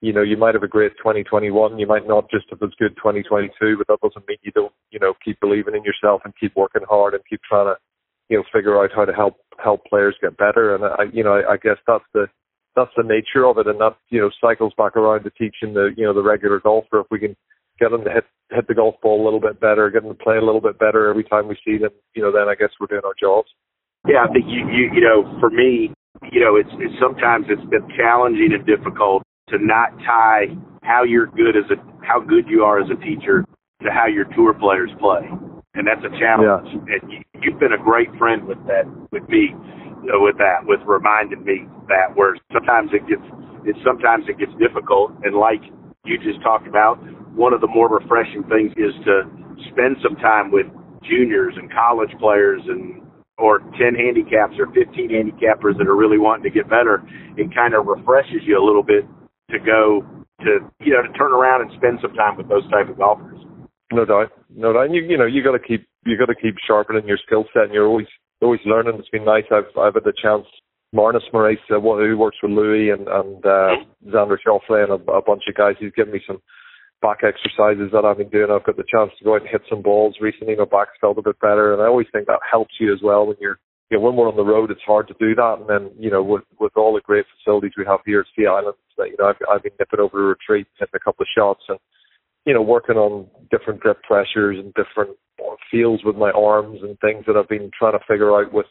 you 0.03 0.11
know, 0.11 0.21
you 0.21 0.35
might 0.35 0.53
have 0.53 0.63
a 0.63 0.67
great 0.67 0.91
2021, 0.97 1.79
you 1.79 1.87
might 1.87 2.05
not 2.05 2.29
just 2.29 2.49
have 2.49 2.61
as 2.61 2.75
good 2.77 2.93
2022, 2.97 3.77
but 3.77 3.87
that 3.87 4.01
doesn't 4.03 4.27
mean 4.27 4.37
you 4.41 4.51
don't, 4.51 4.73
you 4.91 4.99
know, 4.99 5.13
keep 5.23 5.39
believing 5.39 5.75
in 5.75 5.83
yourself 5.85 6.21
and 6.25 6.33
keep 6.37 6.53
working 6.57 6.81
hard 6.89 7.13
and 7.13 7.23
keep 7.29 7.39
trying 7.47 7.73
to, 7.73 7.79
you 8.27 8.35
know, 8.35 8.43
figure 8.51 8.83
out 8.83 8.91
how 8.93 9.05
to 9.05 9.13
help 9.13 9.35
help 9.63 9.85
players 9.85 10.17
get 10.21 10.35
better. 10.35 10.75
And 10.75 10.83
I, 10.83 11.03
you 11.13 11.23
know, 11.23 11.35
I, 11.39 11.53
I 11.53 11.55
guess 11.55 11.79
that's 11.87 12.03
the 12.13 12.27
that's 12.75 12.91
the 12.97 13.07
nature 13.07 13.47
of 13.47 13.57
it, 13.59 13.67
and 13.67 13.79
that 13.79 13.95
you 14.09 14.19
know 14.19 14.29
cycles 14.41 14.73
back 14.77 14.97
around 14.97 15.23
to 15.23 15.31
teaching 15.31 15.73
the 15.73 15.95
you 15.95 16.03
know 16.03 16.13
the 16.13 16.21
regular 16.21 16.59
golfer. 16.59 16.99
If 16.99 17.07
we 17.09 17.19
can 17.19 17.33
get 17.79 17.91
them 17.91 18.03
to 18.03 18.11
hit 18.11 18.25
hit 18.51 18.67
the 18.67 18.75
golf 18.75 18.95
ball 19.01 19.23
a 19.23 19.23
little 19.23 19.39
bit 19.39 19.61
better, 19.61 19.89
get 19.89 20.03
them 20.03 20.11
to 20.11 20.23
play 20.23 20.35
a 20.35 20.43
little 20.43 20.59
bit 20.59 20.77
better 20.79 21.09
every 21.09 21.23
time 21.23 21.47
we 21.47 21.55
see 21.63 21.77
them, 21.77 21.91
you 22.13 22.21
know, 22.21 22.31
then 22.31 22.49
I 22.49 22.55
guess 22.55 22.75
we're 22.75 22.91
doing 22.91 23.07
our 23.07 23.15
jobs. 23.15 23.47
Yeah, 24.05 24.27
I 24.27 24.33
think 24.33 24.51
you 24.51 24.67
you 24.67 24.99
you 24.99 25.01
know, 25.01 25.23
for 25.39 25.49
me, 25.49 25.95
you 26.27 26.41
know, 26.43 26.57
it's, 26.57 26.75
it's 26.75 26.99
sometimes 26.99 27.45
it's 27.47 27.63
been 27.71 27.87
challenging 27.95 28.51
and 28.51 28.65
difficult 28.67 29.23
to 29.53 29.63
not 29.63 29.93
tie 30.01 30.49
how 30.81 31.03
you're 31.03 31.27
good 31.27 31.55
as 31.55 31.69
a 31.69 31.77
how 32.03 32.19
good 32.19 32.49
you 32.49 32.63
are 32.63 32.81
as 32.81 32.89
a 32.89 32.99
teacher 33.05 33.45
to 33.81 33.89
how 33.91 34.07
your 34.07 34.25
tour 34.35 34.53
players 34.53 34.89
play, 34.99 35.21
and 35.75 35.87
that's 35.87 36.03
a 36.03 36.11
challenge. 36.19 36.67
Yeah. 36.73 36.97
And 36.97 37.11
you, 37.11 37.19
you've 37.41 37.59
been 37.59 37.73
a 37.73 37.81
great 37.81 38.09
friend 38.17 38.45
with 38.45 38.57
that, 38.65 38.83
with 39.11 39.23
me, 39.29 39.53
you 40.03 40.11
with 40.19 40.37
that, 40.39 40.65
with 40.65 40.81
reminding 40.85 41.45
me 41.45 41.69
that 41.87 42.15
where 42.15 42.35
sometimes 42.51 42.89
it 42.93 43.07
gets 43.07 43.23
it 43.63 43.77
sometimes 43.85 44.25
it 44.27 44.39
gets 44.39 44.51
difficult, 44.59 45.13
and 45.23 45.37
like 45.37 45.61
you 46.03 46.17
just 46.17 46.41
talked 46.41 46.67
about, 46.67 46.97
one 47.37 47.53
of 47.53 47.61
the 47.61 47.67
more 47.67 47.87
refreshing 47.87 48.43
things 48.49 48.73
is 48.75 48.91
to 49.05 49.23
spend 49.71 49.95
some 50.03 50.17
time 50.17 50.51
with 50.51 50.65
juniors 51.07 51.53
and 51.55 51.71
college 51.71 52.11
players 52.19 52.61
and 52.67 53.01
or 53.37 53.59
10 53.79 53.95
handicaps 53.95 54.53
or 54.59 54.67
15 54.73 55.09
handicappers 55.09 55.77
that 55.77 55.87
are 55.87 55.95
really 55.95 56.19
wanting 56.19 56.43
to 56.43 56.51
get 56.51 56.69
better. 56.69 57.01
It 57.35 57.53
kind 57.53 57.73
of 57.73 57.87
refreshes 57.87 58.45
you 58.45 58.61
a 58.61 58.63
little 58.63 58.83
bit 58.83 59.05
to 59.51 59.59
go 59.59 60.03
to 60.41 60.59
you 60.79 60.93
know 60.93 61.03
to 61.03 61.13
turn 61.17 61.31
around 61.31 61.61
and 61.61 61.71
spend 61.77 61.99
some 62.01 62.13
time 62.13 62.37
with 62.37 62.49
those 62.49 62.69
type 62.69 62.89
of 62.89 62.97
golfers. 62.97 63.39
No 63.91 64.05
doubt, 64.05 64.31
no 64.49 64.73
doubt. 64.73 64.85
And 64.85 64.95
you 64.95 65.03
you 65.03 65.17
know 65.17 65.25
you 65.25 65.43
got 65.43 65.51
to 65.51 65.59
keep 65.59 65.87
you 66.05 66.17
got 66.17 66.31
to 66.31 66.39
keep 66.39 66.55
sharpening 66.65 67.07
your 67.07 67.19
skill 67.25 67.45
set, 67.53 67.63
and 67.63 67.73
you're 67.73 67.87
always 67.87 68.07
always 68.41 68.61
learning. 68.65 68.95
It's 68.99 69.09
been 69.09 69.25
nice. 69.25 69.45
I've 69.51 69.71
I've 69.77 69.95
had 69.95 70.03
the 70.03 70.13
chance. 70.21 70.45
Marnus 70.93 71.25
Moraes, 71.33 71.57
uh, 71.71 71.79
who 71.79 72.17
works 72.17 72.37
with 72.43 72.51
Louis 72.51 72.91
and 72.91 73.07
and 73.07 73.43
uh, 73.45 73.81
Xander 74.07 74.37
Schauffele 74.37 74.83
and 74.83 74.91
a, 74.91 75.11
a 75.11 75.21
bunch 75.23 75.41
of 75.49 75.55
guys, 75.55 75.73
he's 75.79 75.91
given 75.93 76.13
me 76.13 76.21
some 76.27 76.39
back 77.01 77.19
exercises 77.23 77.89
that 77.91 78.05
I've 78.05 78.17
been 78.17 78.29
doing. 78.29 78.51
I've 78.51 78.63
got 78.63 78.77
the 78.77 78.85
chance 78.87 79.11
to 79.17 79.25
go 79.25 79.35
out 79.35 79.41
and 79.41 79.49
hit 79.49 79.61
some 79.69 79.81
balls 79.81 80.17
recently. 80.21 80.55
My 80.55 80.65
back's 80.65 80.97
felt 81.01 81.17
a 81.17 81.23
bit 81.23 81.39
better, 81.39 81.73
and 81.73 81.81
I 81.81 81.85
always 81.85 82.07
think 82.11 82.27
that 82.27 82.39
helps 82.49 82.75
you 82.79 82.93
as 82.93 82.99
well 83.03 83.25
when 83.25 83.37
you're 83.41 83.59
you 83.93 83.99
know, 83.99 84.05
when 84.05 84.15
we're 84.15 84.27
on 84.27 84.35
the 84.35 84.43
road, 84.43 84.71
it's 84.71 84.81
hard 84.87 85.07
to 85.07 85.13
do 85.19 85.35
that. 85.35 85.57
And 85.61 85.69
then, 85.69 85.91
you 85.99 86.09
know, 86.09 86.23
with 86.23 86.41
with 86.59 86.71
all 86.75 86.95
the 86.95 87.01
great 87.01 87.25
facilities 87.37 87.73
we 87.77 87.85
have 87.85 87.99
here 88.07 88.21
at 88.21 88.25
Sea 88.35 88.47
Islands, 88.47 88.79
that 88.97 89.09
you 89.09 89.15
know, 89.19 89.29
I've 89.29 89.35
I've 89.47 89.61
been 89.61 89.77
nipping 89.79 89.99
over 89.99 90.17
to 90.17 90.23
retreat, 90.33 90.65
hitting 90.79 90.95
a 90.95 90.99
couple 90.99 91.21
of 91.21 91.27
shots, 91.37 91.61
and 91.69 91.77
you 92.43 92.55
know, 92.55 92.61
working 92.63 92.95
on 92.95 93.27
different 93.51 93.81
grip 93.81 94.01
pressures 94.01 94.57
and 94.57 94.73
different 94.73 95.15
feels 95.69 96.01
with 96.03 96.15
my 96.15 96.31
arms 96.31 96.79
and 96.81 96.97
things 96.99 97.23
that 97.27 97.37
I've 97.37 97.47
been 97.47 97.69
trying 97.77 97.93
to 97.93 98.05
figure 98.07 98.33
out 98.35 98.51
with 98.51 98.65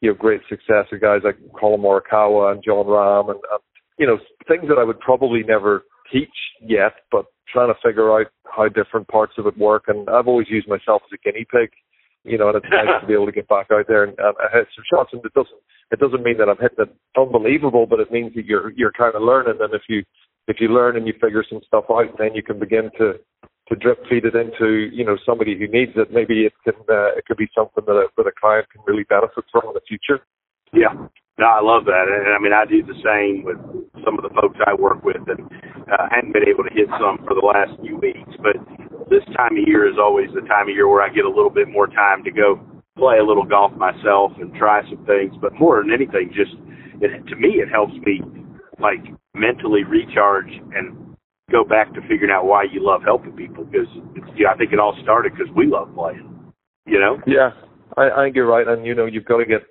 you 0.00 0.08
know 0.08 0.16
great 0.16 0.40
success 0.48 0.88
with 0.90 1.02
guys 1.02 1.20
like 1.22 1.36
Collin 1.60 1.82
Morikawa 1.82 2.52
and 2.52 2.64
Jon 2.64 2.86
Rahm 2.86 3.28
and, 3.28 3.40
and 3.52 3.60
you 3.98 4.06
know 4.06 4.16
things 4.48 4.64
that 4.68 4.80
I 4.80 4.84
would 4.84 5.00
probably 5.00 5.42
never 5.46 5.84
teach 6.10 6.32
yet, 6.62 6.94
but 7.10 7.26
trying 7.52 7.68
to 7.68 7.80
figure 7.86 8.10
out 8.10 8.28
how 8.46 8.68
different 8.68 9.06
parts 9.08 9.34
of 9.36 9.46
it 9.46 9.58
work. 9.58 9.84
And 9.88 10.08
I've 10.08 10.28
always 10.28 10.48
used 10.48 10.66
myself 10.66 11.02
as 11.04 11.12
a 11.12 11.20
guinea 11.22 11.44
pig 11.44 11.68
you 12.24 12.38
know, 12.38 12.48
and 12.48 12.56
it's 12.56 12.66
nice 12.70 13.00
to 13.00 13.06
be 13.06 13.14
able 13.14 13.26
to 13.26 13.32
get 13.32 13.48
back 13.48 13.66
out 13.72 13.86
there 13.88 14.04
and, 14.04 14.14
and 14.18 14.34
hit 14.52 14.68
some 14.74 14.84
shots. 14.88 15.10
And 15.12 15.24
it 15.24 15.34
doesn't 15.34 15.60
it 15.90 15.98
doesn't 16.00 16.22
mean 16.22 16.38
that 16.38 16.48
I'm 16.48 16.60
hitting 16.60 16.86
it 16.86 16.94
unbelievable, 17.18 17.86
but 17.86 18.00
it 18.00 18.12
means 18.12 18.34
that 18.34 18.46
you're 18.46 18.70
you're 18.72 18.92
kind 18.92 19.14
of 19.14 19.22
learning. 19.22 19.58
And 19.60 19.74
if 19.74 19.82
you 19.88 20.02
if 20.48 20.56
you 20.60 20.68
learn 20.68 20.96
and 20.96 21.06
you 21.06 21.14
figure 21.20 21.44
some 21.48 21.60
stuff 21.66 21.84
out, 21.90 22.16
then 22.18 22.34
you 22.34 22.42
can 22.42 22.58
begin 22.58 22.90
to 22.98 23.18
to 23.68 23.76
drip 23.76 24.02
feed 24.08 24.24
it 24.24 24.34
into 24.34 24.90
you 24.92 25.04
know 25.04 25.16
somebody 25.26 25.58
who 25.58 25.66
needs 25.66 25.92
it. 25.96 26.12
Maybe 26.12 26.46
it 26.46 26.52
can 26.64 26.74
uh, 26.88 27.14
it 27.18 27.26
could 27.26 27.36
be 27.36 27.48
something 27.54 27.84
that 27.86 27.92
a, 27.92 28.06
that 28.16 28.26
a 28.26 28.34
client 28.40 28.66
can 28.70 28.82
really 28.86 29.04
benefit 29.04 29.44
from 29.50 29.68
in 29.68 29.74
the 29.74 29.86
future. 29.86 30.22
Yeah, 30.72 30.94
no, 31.38 31.46
I 31.46 31.60
love 31.60 31.84
that, 31.84 32.06
and 32.08 32.34
I 32.34 32.38
mean 32.38 32.52
I 32.52 32.64
do 32.64 32.82
the 32.82 32.98
same 33.04 33.44
with 33.44 33.58
some 34.04 34.18
of 34.18 34.24
the 34.24 34.32
folks 34.34 34.58
I 34.66 34.74
work 34.74 35.04
with, 35.04 35.22
and 35.28 35.46
uh, 35.90 36.08
hadn't 36.10 36.32
been 36.32 36.48
able 36.48 36.64
to 36.64 36.72
hit 36.72 36.88
some 36.98 37.18
for 37.26 37.34
the 37.34 37.44
last 37.44 37.76
few 37.82 37.98
weeks, 37.98 38.32
but 38.40 38.56
this 39.12 39.24
time 39.36 39.52
of 39.60 39.68
year 39.68 39.86
is 39.86 40.00
always 40.00 40.32
the 40.34 40.40
time 40.48 40.68
of 40.68 40.74
year 40.74 40.88
where 40.88 41.02
I 41.04 41.12
get 41.12 41.24
a 41.24 41.28
little 41.28 41.52
bit 41.52 41.68
more 41.68 41.86
time 41.86 42.24
to 42.24 42.30
go 42.30 42.58
play 42.96 43.18
a 43.18 43.24
little 43.24 43.44
golf 43.44 43.72
myself 43.76 44.32
and 44.40 44.54
try 44.54 44.80
some 44.88 45.04
things. 45.04 45.34
But 45.40 45.52
more 45.60 45.82
than 45.82 45.92
anything, 45.92 46.32
just 46.32 46.56
it, 47.04 47.26
to 47.28 47.36
me, 47.36 47.60
it 47.60 47.68
helps 47.68 47.94
me 48.06 48.24
like 48.80 49.04
mentally 49.34 49.84
recharge 49.84 50.50
and 50.74 51.16
go 51.50 51.64
back 51.64 51.92
to 51.92 52.00
figuring 52.08 52.32
out 52.32 52.46
why 52.46 52.64
you 52.64 52.80
love 52.80 53.02
helping 53.04 53.32
people 53.32 53.64
because 53.64 53.86
yeah, 54.34 54.48
I 54.48 54.56
think 54.56 54.72
it 54.72 54.80
all 54.80 54.96
started 55.02 55.32
because 55.36 55.52
we 55.54 55.66
love 55.66 55.92
playing. 55.94 56.28
You 56.86 56.98
know? 56.98 57.18
Yeah, 57.26 57.50
I, 57.96 58.10
I 58.10 58.24
think 58.24 58.36
you're 58.36 58.46
right, 58.46 58.66
and 58.66 58.86
you 58.86 58.94
know 58.94 59.06
you've 59.06 59.26
got 59.26 59.38
to 59.38 59.44
get, 59.44 59.62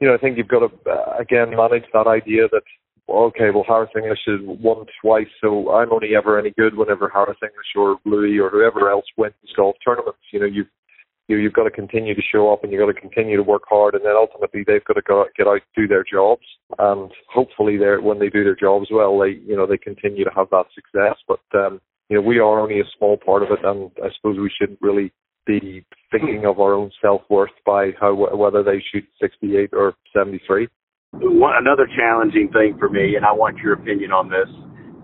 you 0.00 0.08
know, 0.08 0.14
I 0.14 0.18
think 0.18 0.36
you've 0.36 0.48
got 0.48 0.60
to 0.60 0.90
uh, 0.90 1.16
again 1.18 1.50
manage 1.56 1.84
that 1.92 2.06
idea 2.06 2.48
that 2.50 2.62
okay, 3.10 3.50
well, 3.54 3.64
Harris 3.66 3.90
English 3.96 4.20
is 4.26 4.40
won 4.42 4.86
twice, 5.02 5.28
so 5.40 5.70
I'm 5.72 5.92
only 5.92 6.16
ever 6.16 6.38
any 6.38 6.50
good 6.50 6.76
whenever 6.76 7.08
Harris 7.08 7.38
English 7.42 7.72
or 7.76 7.96
Louis 8.04 8.38
or 8.38 8.50
whoever 8.50 8.90
else 8.90 9.06
wins 9.16 9.34
golf 9.56 9.76
tournaments. 9.84 10.20
You 10.32 10.40
know, 10.40 10.46
you've 10.46 10.68
you, 11.28 11.36
you've 11.36 11.52
got 11.52 11.64
to 11.64 11.70
continue 11.70 12.14
to 12.14 12.22
show 12.32 12.52
up 12.52 12.64
and 12.64 12.72
you've 12.72 12.80
got 12.80 12.92
to 12.92 13.00
continue 13.00 13.36
to 13.36 13.42
work 13.42 13.62
hard, 13.68 13.94
and 13.94 14.04
then 14.04 14.14
ultimately 14.16 14.64
they've 14.66 14.84
got 14.84 14.94
to 14.94 15.02
go 15.02 15.24
get 15.36 15.46
out 15.46 15.60
do 15.76 15.86
their 15.86 16.04
jobs, 16.04 16.42
and 16.78 17.10
hopefully 17.32 17.76
they 17.76 17.96
when 18.02 18.18
they 18.18 18.28
do 18.28 18.44
their 18.44 18.56
jobs 18.56 18.88
well, 18.90 19.18
they 19.18 19.38
you 19.46 19.56
know 19.56 19.66
they 19.66 19.78
continue 19.78 20.24
to 20.24 20.30
have 20.34 20.48
that 20.50 20.66
success. 20.74 21.16
But 21.28 21.40
um, 21.54 21.80
you 22.08 22.16
know, 22.16 22.22
we 22.22 22.38
are 22.38 22.60
only 22.60 22.80
a 22.80 22.90
small 22.98 23.16
part 23.16 23.42
of 23.42 23.50
it, 23.52 23.64
and 23.64 23.90
I 24.02 24.08
suppose 24.16 24.38
we 24.38 24.50
shouldn't 24.58 24.82
really 24.82 25.12
be 25.46 25.84
thinking 26.10 26.44
of 26.46 26.60
our 26.60 26.74
own 26.74 26.90
self 27.00 27.22
worth 27.30 27.50
by 27.64 27.90
how 27.98 28.14
whether 28.14 28.62
they 28.62 28.82
shoot 28.92 29.04
68 29.20 29.70
or 29.72 29.94
73 30.12 30.68
one, 31.12 31.54
another 31.56 31.88
challenging 31.96 32.50
thing 32.52 32.76
for 32.78 32.88
me, 32.88 33.16
and 33.16 33.24
I 33.24 33.32
want 33.32 33.58
your 33.58 33.74
opinion 33.74 34.12
on 34.12 34.28
this, 34.28 34.48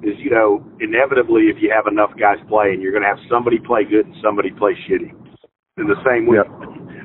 is 0.03 0.15
you 0.19 0.31
know 0.31 0.65
inevitably 0.81 1.49
if 1.49 1.57
you 1.61 1.73
have 1.75 1.91
enough 1.91 2.11
guys 2.19 2.39
playing, 2.49 2.81
you're 2.81 2.93
going 2.93 3.03
to 3.03 3.09
have 3.09 3.23
somebody 3.31 3.59
play 3.59 3.83
good 3.85 4.07
and 4.07 4.15
somebody 4.23 4.51
play 4.51 4.77
shitty 4.87 5.11
in 5.79 5.87
the 5.89 5.99
same 6.07 6.27
way, 6.27 6.39
yep. 6.39 6.49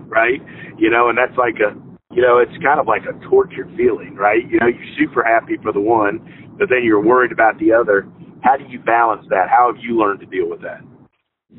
right? 0.08 0.40
You 0.78 0.90
know, 0.90 1.10
and 1.10 1.18
that's 1.18 1.36
like 1.38 1.56
a 1.64 1.74
you 2.14 2.22
know 2.22 2.38
it's 2.38 2.52
kind 2.64 2.80
of 2.80 2.88
like 2.88 3.04
a 3.08 3.18
tortured 3.30 3.72
feeling, 3.76 4.16
right? 4.16 4.44
You 4.50 4.60
know, 4.60 4.68
you're 4.68 4.96
super 5.00 5.24
happy 5.24 5.58
for 5.64 5.72
the 5.72 5.82
one, 5.82 6.20
but 6.60 6.70
then 6.70 6.84
you're 6.84 7.04
worried 7.04 7.32
about 7.32 7.58
the 7.60 7.72
other. 7.74 8.08
How 8.44 8.58
do 8.58 8.66
you 8.68 8.80
balance 8.80 9.26
that? 9.30 9.50
How 9.50 9.72
have 9.72 9.82
you 9.82 9.98
learned 9.98 10.20
to 10.22 10.26
deal 10.26 10.50
with 10.50 10.62
that? 10.62 10.82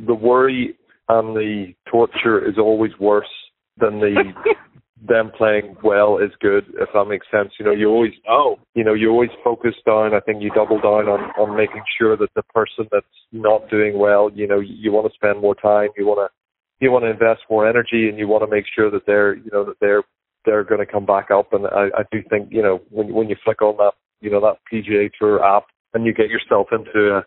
The 0.07 0.15
worry 0.15 0.77
and 1.09 1.37
the 1.37 1.75
torture 1.91 2.47
is 2.47 2.59
always 2.59 2.93
worse 2.99 3.31
than 3.79 4.01
the 4.01 4.33
them 5.07 5.33
playing 5.37 5.77
well 5.83 6.19
is 6.19 6.31
good, 6.41 6.65
if 6.79 6.89
that 6.95 7.05
makes 7.07 7.27
sense. 7.31 7.51
You 7.59 7.67
know, 7.67 7.73
you 7.73 7.89
always 7.89 8.13
oh, 8.29 8.57
you 8.75 8.85
know, 8.85 8.95
you 8.95 9.11
always 9.11 9.31
focus 9.43 9.75
down. 9.85 10.15
I 10.15 10.21
think 10.21 10.43
you 10.43 10.51
double 10.51 10.81
down 10.81 11.09
on 11.09 11.31
on 11.39 11.57
making 11.57 11.83
sure 11.99 12.17
that 12.17 12.31
the 12.37 12.43
person 12.55 12.87
that's 12.91 13.07
not 13.33 13.69
doing 13.69 13.99
well, 13.99 14.31
you 14.33 14.47
know, 14.47 14.61
you, 14.61 14.75
you 14.79 14.93
want 14.93 15.11
to 15.11 15.15
spend 15.15 15.41
more 15.41 15.55
time, 15.55 15.89
you 15.97 16.07
want 16.07 16.21
to 16.21 16.85
you 16.85 16.91
want 16.91 17.05
to 17.05 17.11
invest 17.11 17.43
more 17.51 17.69
energy, 17.69 18.09
and 18.09 18.19
you 18.19 18.29
want 18.29 18.43
to 18.43 18.51
make 18.51 18.65
sure 18.75 18.91
that 18.91 19.07
they're 19.07 19.35
you 19.35 19.51
know 19.53 19.65
that 19.65 19.77
they're 19.81 20.03
they're 20.45 20.65
going 20.65 20.85
to 20.85 20.91
come 20.91 21.07
back 21.07 21.31
up. 21.31 21.53
And 21.53 21.67
I, 21.67 21.89
I 21.99 22.03
do 22.13 22.23
think 22.31 22.49
you 22.51 22.63
know 22.63 22.81
when 22.91 23.13
when 23.13 23.29
you 23.29 23.37
flick 23.45 23.61
on 23.61 23.77
that 23.79 23.95
you 24.21 24.31
know 24.31 24.41
that 24.41 24.59
PGA 24.73 25.11
Tour 25.19 25.45
app 25.45 25.65
and 25.95 26.07
you 26.07 26.15
get 26.15 26.31
yourself 26.31 26.69
into 26.71 27.17
a 27.17 27.25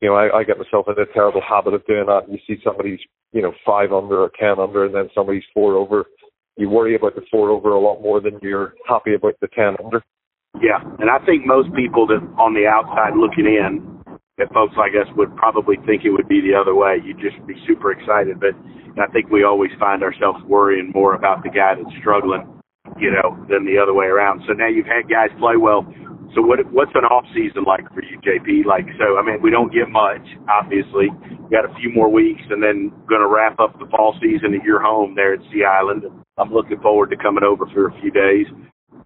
you 0.00 0.10
know, 0.10 0.16
I, 0.16 0.40
I 0.40 0.44
get 0.44 0.58
myself 0.58 0.84
in 0.88 1.00
a 1.00 1.06
terrible 1.14 1.40
habit 1.40 1.72
of 1.72 1.86
doing 1.86 2.04
that. 2.06 2.28
You 2.28 2.38
see 2.46 2.60
somebody's, 2.62 2.98
you 3.32 3.40
know, 3.40 3.52
five 3.64 3.90
under 3.90 4.20
or 4.20 4.30
ten 4.38 4.58
under, 4.58 4.84
and 4.84 4.94
then 4.94 5.08
somebody's 5.14 5.44
four 5.54 5.76
over 5.76 6.04
you 6.56 6.68
worry 6.68 6.94
about 6.94 7.14
the 7.14 7.22
four 7.30 7.50
over 7.50 7.70
a 7.70 7.80
lot 7.80 8.00
more 8.00 8.20
than 8.20 8.38
you're 8.42 8.74
happy 8.86 9.14
about 9.14 9.34
the 9.40 9.48
ten 9.48 9.76
under. 9.84 10.02
Yeah, 10.62 10.78
and 11.00 11.10
I 11.10 11.18
think 11.26 11.46
most 11.46 11.74
people 11.74 12.06
that 12.06 12.22
on 12.38 12.54
the 12.54 12.66
outside 12.66 13.18
looking 13.18 13.46
in, 13.46 13.82
that 14.38 14.52
folks 14.52 14.74
like 14.76 14.92
us 14.98 15.06
would 15.16 15.34
probably 15.36 15.76
think 15.86 16.04
it 16.04 16.10
would 16.10 16.28
be 16.28 16.40
the 16.40 16.54
other 16.58 16.74
way. 16.74 16.98
You'd 17.02 17.22
just 17.22 17.38
be 17.46 17.54
super 17.66 17.92
excited, 17.92 18.40
but 18.40 18.54
I 18.98 19.06
think 19.10 19.30
we 19.30 19.44
always 19.44 19.70
find 19.78 20.02
ourselves 20.02 20.42
worrying 20.46 20.90
more 20.94 21.14
about 21.14 21.42
the 21.42 21.50
guy 21.50 21.74
that's 21.74 21.94
struggling, 21.98 22.42
you 22.98 23.10
know, 23.10 23.38
than 23.50 23.66
the 23.66 23.78
other 23.78 23.94
way 23.94 24.06
around. 24.06 24.42
So 24.46 24.52
now 24.52 24.66
you've 24.66 24.90
had 24.90 25.10
guys 25.10 25.30
play 25.38 25.56
well. 25.56 25.86
So 26.34 26.42
what 26.42 26.58
what's 26.74 26.90
an 26.94 27.06
off 27.06 27.26
season 27.30 27.62
like 27.62 27.86
for 27.94 28.02
you, 28.02 28.18
JP? 28.26 28.66
Like 28.66 28.86
so, 28.98 29.18
I 29.18 29.22
mean, 29.22 29.38
we 29.42 29.50
don't 29.50 29.72
get 29.72 29.88
much, 29.88 30.26
obviously. 30.50 31.14
We 31.14 31.50
got 31.50 31.62
a 31.62 31.74
few 31.78 31.94
more 31.94 32.10
weeks, 32.10 32.42
and 32.50 32.62
then 32.62 32.90
going 33.06 33.22
to 33.22 33.30
wrap 33.30 33.60
up 33.60 33.78
the 33.78 33.86
fall 33.86 34.18
season 34.18 34.54
at 34.54 34.66
your 34.66 34.82
home 34.82 35.14
there 35.14 35.34
at 35.34 35.40
Sea 35.52 35.62
Island. 35.62 36.02
I'm 36.38 36.52
looking 36.52 36.80
forward 36.80 37.10
to 37.10 37.16
coming 37.16 37.44
over 37.44 37.66
for 37.72 37.88
a 37.88 38.00
few 38.00 38.10
days 38.10 38.46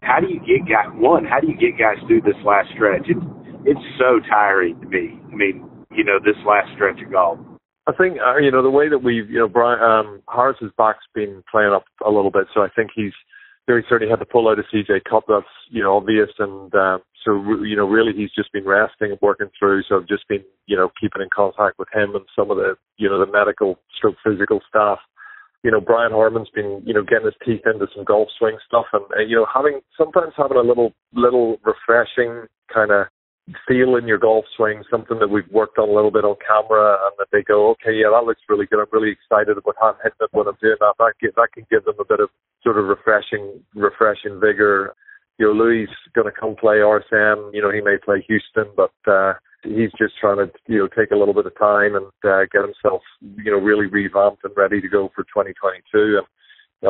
how 0.03 0.21
do 0.21 0.27
you 0.29 0.41
get 0.41 0.69
guys 0.69 0.89
one? 0.95 1.25
How 1.25 1.41
do 1.41 1.49
you 1.49 1.57
get 1.57 1.79
guys 1.79 1.97
through 2.07 2.23
this 2.23 2.39
last 2.45 2.69
stretch? 2.75 3.07
It's 3.09 3.21
it's 3.65 3.87
so 3.99 4.21
tiring 4.31 4.81
to 4.81 4.87
me. 4.87 5.21
I 5.33 5.35
mean, 5.35 5.69
you 5.91 6.05
know, 6.05 6.19
this 6.23 6.39
last 6.47 6.71
stretch 6.75 7.03
of 7.05 7.13
golf. 7.13 7.39
I 7.87 7.93
think 7.93 8.19
uh, 8.21 8.37
you 8.37 8.51
know 8.51 8.63
the 8.63 8.71
way 8.71 8.89
that 8.89 9.03
we've 9.03 9.29
you 9.29 9.39
know 9.39 9.49
Brian 9.49 9.83
um, 9.83 10.23
Harris's 10.29 10.73
back's 10.77 11.05
been 11.15 11.43
playing 11.51 11.73
up 11.73 11.85
a 12.05 12.11
little 12.11 12.31
bit, 12.31 12.47
so 12.55 12.63
I 12.63 12.69
think 12.75 12.91
he's 12.95 13.13
very 13.67 13.85
certainly 13.89 14.11
had 14.11 14.21
to 14.21 14.27
pull 14.27 14.49
out 14.49 14.59
a 14.59 14.63
CJ 14.75 15.05
Cup. 15.09 15.25
That's 15.29 15.47
you 15.71 15.83
know 15.83 15.97
obvious, 15.97 16.31
and 16.39 16.73
uh, 16.75 16.99
so 17.25 17.43
you 17.65 17.77
know 17.77 17.87
really 17.87 18.13
he's 18.13 18.33
just 18.35 18.53
been 18.53 18.67
resting 18.67 19.11
and 19.11 19.19
working 19.21 19.51
through. 19.59 19.83
So 19.89 19.97
I've 19.97 20.09
just 20.09 20.29
been 20.29 20.45
you 20.67 20.77
know 20.77 20.91
keeping 21.01 21.23
in 21.23 21.29
contact 21.35 21.79
with 21.79 21.89
him 21.93 22.15
and 22.15 22.25
some 22.37 22.51
of 22.51 22.57
the 22.57 22.77
you 22.99 23.09
know 23.09 23.19
the 23.19 23.31
medical 23.31 23.79
stroke 23.97 24.17
physical 24.25 24.61
staff 24.69 24.99
you 25.63 25.71
know, 25.71 25.81
Brian 25.81 26.13
Harman's 26.13 26.51
been, 26.55 26.83
you 26.85 26.95
know, 26.95 27.03
getting 27.03 27.27
his 27.27 27.35
teeth 27.45 27.63
into 27.67 27.87
some 27.95 28.05
golf 28.05 28.29
swing 28.39 28.57
stuff 28.67 28.87
and, 28.93 29.05
uh, 29.17 29.21
you 29.27 29.37
know, 29.37 29.47
having, 29.53 29.81
sometimes 29.97 30.33
having 30.37 30.57
a 30.57 30.63
little, 30.63 30.93
little 31.13 31.59
refreshing 31.65 32.47
kind 32.73 32.91
of 32.91 33.07
feel 33.67 33.97
in 33.97 34.07
your 34.07 34.19
golf 34.19 34.45
swing, 34.57 34.83
something 34.91 35.19
that 35.19 35.31
we've 35.31 35.49
worked 35.51 35.79
on 35.79 35.89
a 35.89 35.93
little 35.93 36.11
bit 36.11 36.25
on 36.25 36.37
camera 36.47 36.99
and 37.07 37.13
that 37.19 37.29
they 37.33 37.43
go, 37.43 37.71
okay, 37.71 37.97
yeah, 37.97 38.13
that 38.13 38.25
looks 38.25 38.43
really 38.49 38.67
good. 38.67 38.79
I'm 38.79 38.93
really 38.93 39.11
excited 39.11 39.57
about 39.57 39.75
how 39.81 39.89
I'm 39.89 40.01
hitting 40.03 40.21
it 40.21 40.31
when 40.33 40.47
I'm 40.47 40.59
doing 40.61 40.77
that. 40.81 40.95
That, 40.99 41.15
that 41.21 41.49
can 41.55 41.67
give 41.71 41.85
them 41.85 41.97
a 41.99 42.05
bit 42.05 42.21
of 42.21 42.29
sort 42.63 42.79
of 42.79 42.87
refreshing, 42.87 43.61
refreshing 43.75 44.39
vigor. 44.41 44.95
You 45.39 45.47
know, 45.47 45.53
Louis 45.53 45.87
going 46.15 46.27
to 46.27 46.41
come 46.41 46.57
play 46.57 46.77
RSM. 46.77 47.55
You 47.55 47.63
know, 47.63 47.71
he 47.71 47.81
may 47.81 47.97
play 48.05 48.25
Houston, 48.27 48.67
but, 48.77 48.93
uh, 49.11 49.35
he's 49.63 49.91
just 49.99 50.15
trying 50.21 50.39
to 50.39 50.51
you 50.67 50.79
know 50.79 50.89
take 50.89 51.11
a 51.11 51.17
little 51.17 51.35
bit 51.35 51.47
of 51.47 51.59
time 51.59 51.95
and 51.97 52.07
uh, 52.25 52.47
get 52.53 52.63
himself 52.63 53.03
you 53.21 53.51
know 53.51 53.59
really 53.59 53.87
revamped 53.87 54.45
and 54.45 54.55
ready 54.57 54.81
to 54.81 54.89
go 54.89 55.11
for 55.15 55.25
2022. 55.25 56.19
And 56.19 56.27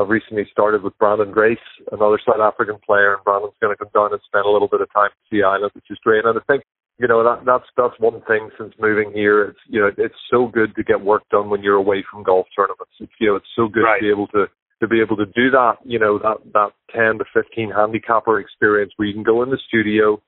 I've 0.01 0.09
recently 0.09 0.47
started 0.53 0.83
with 0.83 0.99
Branden 1.01 1.33
Grace, 1.33 1.65
another 1.93 2.21
South 2.21 2.41
African 2.41 2.77
player, 2.85 3.15
and 3.15 3.25
Branden's 3.25 3.57
going 3.61 3.75
to 3.75 3.79
come 3.79 3.93
down 3.95 4.13
and 4.13 4.21
spend 4.27 4.45
a 4.45 4.51
little 4.51 4.69
bit 4.69 4.83
of 4.83 4.93
time 4.93 5.09
at 5.09 5.31
Sea 5.31 5.43
Island, 5.43 5.73
which 5.75 5.89
is 5.89 5.99
great. 6.05 6.25
And 6.25 6.39
I 6.39 6.43
think 6.45 6.63
you 6.99 7.09
know 7.09 7.25
that 7.25 7.47
that's 7.47 7.69
that's 7.77 7.99
one 7.99 8.21
thing 8.29 8.51
since 8.59 8.75
moving 8.79 9.13
here. 9.13 9.45
It's 9.45 9.61
you 9.69 9.81
know 9.81 9.91
it's 9.97 10.21
so 10.31 10.47
good 10.47 10.75
to 10.77 10.85
get 10.85 11.01
work 11.01 11.23
done 11.31 11.49
when 11.49 11.63
you're 11.63 11.81
away 11.81 12.05
from 12.11 12.23
golf 12.23 12.47
tournaments. 12.55 12.93
It's, 13.01 13.13
you 13.21 13.29
know 13.29 13.37
it's 13.37 13.55
so 13.57 13.69
good 13.69 13.85
right. 13.85 13.99
to 13.99 14.05
be 14.05 14.11
able 14.11 14.29
to 14.29 14.47
to 14.81 14.89
be 14.89 15.01
able 15.01 15.17
to 15.17 15.27
do 15.27 15.51
that. 15.51 15.77
You 15.85 15.99
know 15.99 16.19
that 16.19 16.39
that 16.53 16.71
10 16.95 17.19
to 17.19 17.25
15 17.35 17.71
handicapper 17.71 18.41
experience 18.41 18.93
where 18.97 19.09
you 19.09 19.15
can 19.15 19.23
go 19.23 19.43
in 19.43 19.51
the 19.51 19.59
studio 19.69 20.21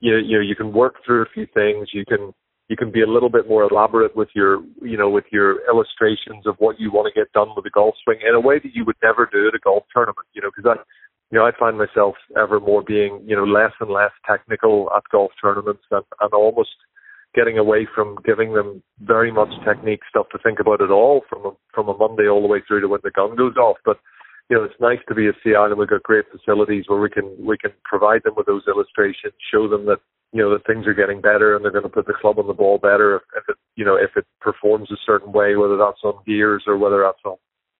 you 0.00 0.16
you 0.16 0.36
know 0.36 0.42
you 0.42 0.56
can 0.56 0.72
work 0.72 0.96
through 1.04 1.22
a 1.22 1.32
few 1.32 1.46
things. 1.54 1.88
You 1.92 2.04
can 2.04 2.32
you 2.68 2.76
can 2.76 2.90
be 2.90 3.02
a 3.02 3.06
little 3.06 3.28
bit 3.28 3.48
more 3.48 3.62
elaborate 3.62 4.16
with 4.16 4.28
your 4.34 4.62
you 4.82 4.96
know 4.96 5.08
with 5.08 5.24
your 5.30 5.66
illustrations 5.68 6.46
of 6.46 6.56
what 6.58 6.78
you 6.78 6.90
want 6.90 7.12
to 7.12 7.18
get 7.18 7.32
done 7.32 7.48
with 7.54 7.64
the 7.64 7.70
golf 7.70 7.94
swing 8.04 8.18
in 8.26 8.34
a 8.34 8.40
way 8.40 8.58
that 8.58 8.74
you 8.74 8.84
would 8.84 8.96
never 9.02 9.28
do 9.30 9.48
at 9.48 9.54
a 9.54 9.60
golf 9.62 9.84
tournament. 9.92 10.26
You 10.34 10.42
know 10.42 10.50
because 10.54 10.76
I 10.76 10.82
you 11.30 11.38
know 11.38 11.46
I 11.46 11.50
find 11.58 11.78
myself 11.78 12.14
ever 12.36 12.60
more 12.60 12.82
being 12.82 13.22
you 13.26 13.36
know 13.36 13.44
less 13.44 13.72
and 13.80 13.90
less 13.90 14.12
technical 14.28 14.90
at 14.96 15.02
golf 15.10 15.32
tournaments 15.40 15.82
and, 15.90 16.04
and 16.20 16.32
almost 16.32 16.70
getting 17.36 17.58
away 17.58 17.86
from 17.94 18.16
giving 18.24 18.54
them 18.54 18.82
very 19.00 19.30
much 19.30 19.50
technique 19.64 20.00
stuff 20.08 20.26
to 20.32 20.38
think 20.42 20.58
about 20.58 20.82
at 20.82 20.90
all 20.90 21.20
from 21.28 21.44
a, 21.44 21.50
from 21.72 21.88
a 21.88 21.96
Monday 21.96 22.26
all 22.26 22.40
the 22.40 22.48
way 22.48 22.62
through 22.66 22.80
to 22.80 22.88
when 22.88 23.00
the 23.04 23.10
gun 23.10 23.36
goes 23.36 23.56
off. 23.56 23.76
But 23.84 23.98
you 24.48 24.56
know, 24.56 24.64
it's 24.64 24.80
nice 24.80 25.00
to 25.08 25.14
be 25.14 25.28
a 25.28 25.32
Sea 25.44 25.54
Island. 25.54 25.78
We've 25.78 25.88
got 25.88 26.02
great 26.02 26.24
facilities 26.30 26.84
where 26.86 27.00
we 27.00 27.10
can 27.10 27.36
we 27.38 27.58
can 27.58 27.72
provide 27.84 28.22
them 28.24 28.34
with 28.36 28.46
those 28.46 28.62
illustrations, 28.66 29.34
show 29.52 29.68
them 29.68 29.84
that 29.86 30.00
you 30.32 30.42
know 30.42 30.50
that 30.50 30.66
things 30.66 30.86
are 30.86 30.94
getting 30.94 31.20
better 31.20 31.54
and 31.54 31.64
they're 31.64 31.72
going 31.72 31.84
to 31.84 31.90
put 31.90 32.06
the 32.06 32.18
club 32.20 32.38
on 32.38 32.46
the 32.46 32.54
ball 32.54 32.78
better 32.78 33.16
if, 33.16 33.22
if 33.36 33.44
it 33.48 33.56
you 33.76 33.84
know 33.84 33.96
if 33.96 34.16
it 34.16 34.24
performs 34.40 34.90
a 34.90 34.96
certain 35.04 35.32
way, 35.32 35.56
whether 35.56 35.76
that's 35.76 36.02
on 36.04 36.14
gears 36.26 36.64
or 36.66 36.78
whether 36.78 37.02
that's 37.04 37.22
on 37.24 37.36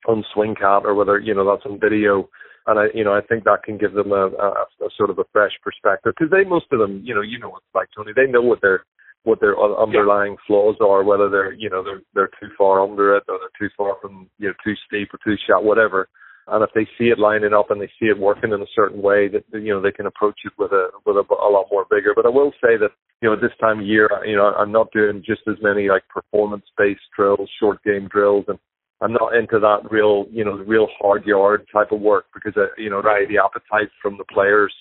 on 0.07 0.25
swing 0.35 0.55
cat 0.55 0.83
or 0.85 0.95
whether 0.95 1.19
you 1.19 1.35
know 1.35 1.49
that's 1.49 1.67
on 1.67 1.81
video. 1.81 2.29
And 2.69 2.81
I, 2.81 2.87
you 2.95 3.05
know, 3.05 3.15
I 3.15 3.21
think 3.21 3.45
that 3.45 3.63
can 3.63 3.79
give 3.79 3.93
them 3.93 4.11
a, 4.11 4.27
a, 4.27 4.49
a 4.83 4.91
sort 4.97 5.11
of 5.11 5.21
a 5.21 5.25
fresh 5.33 5.53
perspective 5.63 6.15
because 6.19 6.33
they, 6.33 6.43
most 6.43 6.67
of 6.73 6.81
them, 6.81 7.01
you 7.05 7.15
know, 7.15 7.23
you 7.23 7.39
know 7.39 7.51
what 7.51 7.63
it's 7.63 7.75
like, 7.77 7.87
Tony. 7.95 8.11
They 8.11 8.27
know 8.27 8.43
what 8.43 8.61
their 8.61 8.83
what 9.27 9.41
their 9.41 9.59
underlying 9.59 10.33
yeah. 10.33 10.45
flaws 10.47 10.77
are, 10.81 11.05
whether 11.05 11.29
they're, 11.29 11.53
you 11.53 11.69
know, 11.69 11.83
they're 11.83 12.03
they're 12.15 12.31
too 12.41 12.55
far 12.57 12.81
under 12.81 13.17
it 13.17 13.25
or 13.29 13.39
they're 13.39 13.69
too 13.69 13.73
far 13.77 13.97
from, 14.01 14.31
you 14.39 14.49
know, 14.49 14.55
too 14.65 14.75
steep 14.87 15.09
or 15.13 15.19
too 15.25 15.37
shallow, 15.47 15.65
whatever 15.65 16.09
and 16.49 16.63
if 16.63 16.71
they 16.75 16.87
see 16.97 17.11
it 17.11 17.19
lining 17.19 17.53
up 17.53 17.71
and 17.71 17.81
they 17.81 17.91
see 17.99 18.07
it 18.07 18.19
working 18.19 18.53
in 18.53 18.63
a 18.63 18.75
certain 18.75 19.03
way, 19.03 19.29
that 19.29 19.43
you 19.53 19.75
know 19.75 19.83
they 19.83 19.91
can 19.91 20.07
approach 20.07 20.39
it 20.45 20.53
with 20.59 20.71
a 20.71 20.89
with 21.05 21.17
a, 21.17 21.35
a 21.35 21.51
lot 21.51 21.67
more 21.71 21.87
vigor. 21.91 22.13
But 22.15 22.27
I 22.27 22.29
will 22.29 22.53
say 22.63 22.77
that 22.79 22.91
you 23.21 23.29
know 23.29 23.35
at 23.35 23.41
this 23.41 23.57
time 23.61 23.81
of 23.81 23.87
year, 23.87 24.09
you 24.25 24.37
know 24.37 24.53
I'm 24.55 24.71
not 24.71 24.93
doing 24.93 25.23
just 25.27 25.43
as 25.49 25.57
many 25.61 25.89
like 25.89 26.07
performance 26.09 26.65
based 26.79 27.01
drills, 27.17 27.51
short 27.59 27.83
game 27.83 28.09
drills, 28.09 28.45
and 28.47 28.59
I'm 29.01 29.13
not 29.13 29.35
into 29.35 29.59
that 29.59 29.91
real 29.91 30.27
you 30.31 30.45
know 30.45 30.57
the 30.57 30.65
real 30.65 30.87
hard 31.01 31.27
yard 31.27 31.67
type 31.73 31.91
of 31.91 32.01
work 32.01 32.27
because 32.33 32.57
uh, 32.57 32.67
you 32.79 32.91
know 32.91 33.01
right. 33.01 33.29
the 33.29 33.39
appetite 33.39 33.91
from 34.01 34.17
the 34.17 34.25
players 34.33 34.73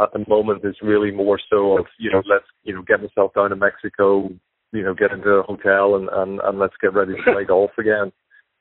at 0.00 0.12
the 0.12 0.24
moment 0.28 0.64
is 0.64 0.76
really 0.82 1.10
more 1.10 1.38
so 1.50 1.78
of 1.78 1.86
you 1.98 2.10
know 2.10 2.22
let's 2.28 2.44
you 2.64 2.74
know 2.74 2.82
get 2.82 3.00
myself 3.00 3.32
down 3.34 3.50
to 3.50 3.56
Mexico, 3.56 4.30
you 4.72 4.82
know 4.82 4.94
get 4.94 5.12
into 5.12 5.28
a 5.30 5.42
hotel 5.42 5.96
and 5.96 6.08
and, 6.12 6.40
and 6.40 6.58
let's 6.58 6.74
get 6.80 6.94
ready 6.94 7.14
to 7.14 7.32
play 7.32 7.44
golf 7.48 7.70
again. 7.78 8.12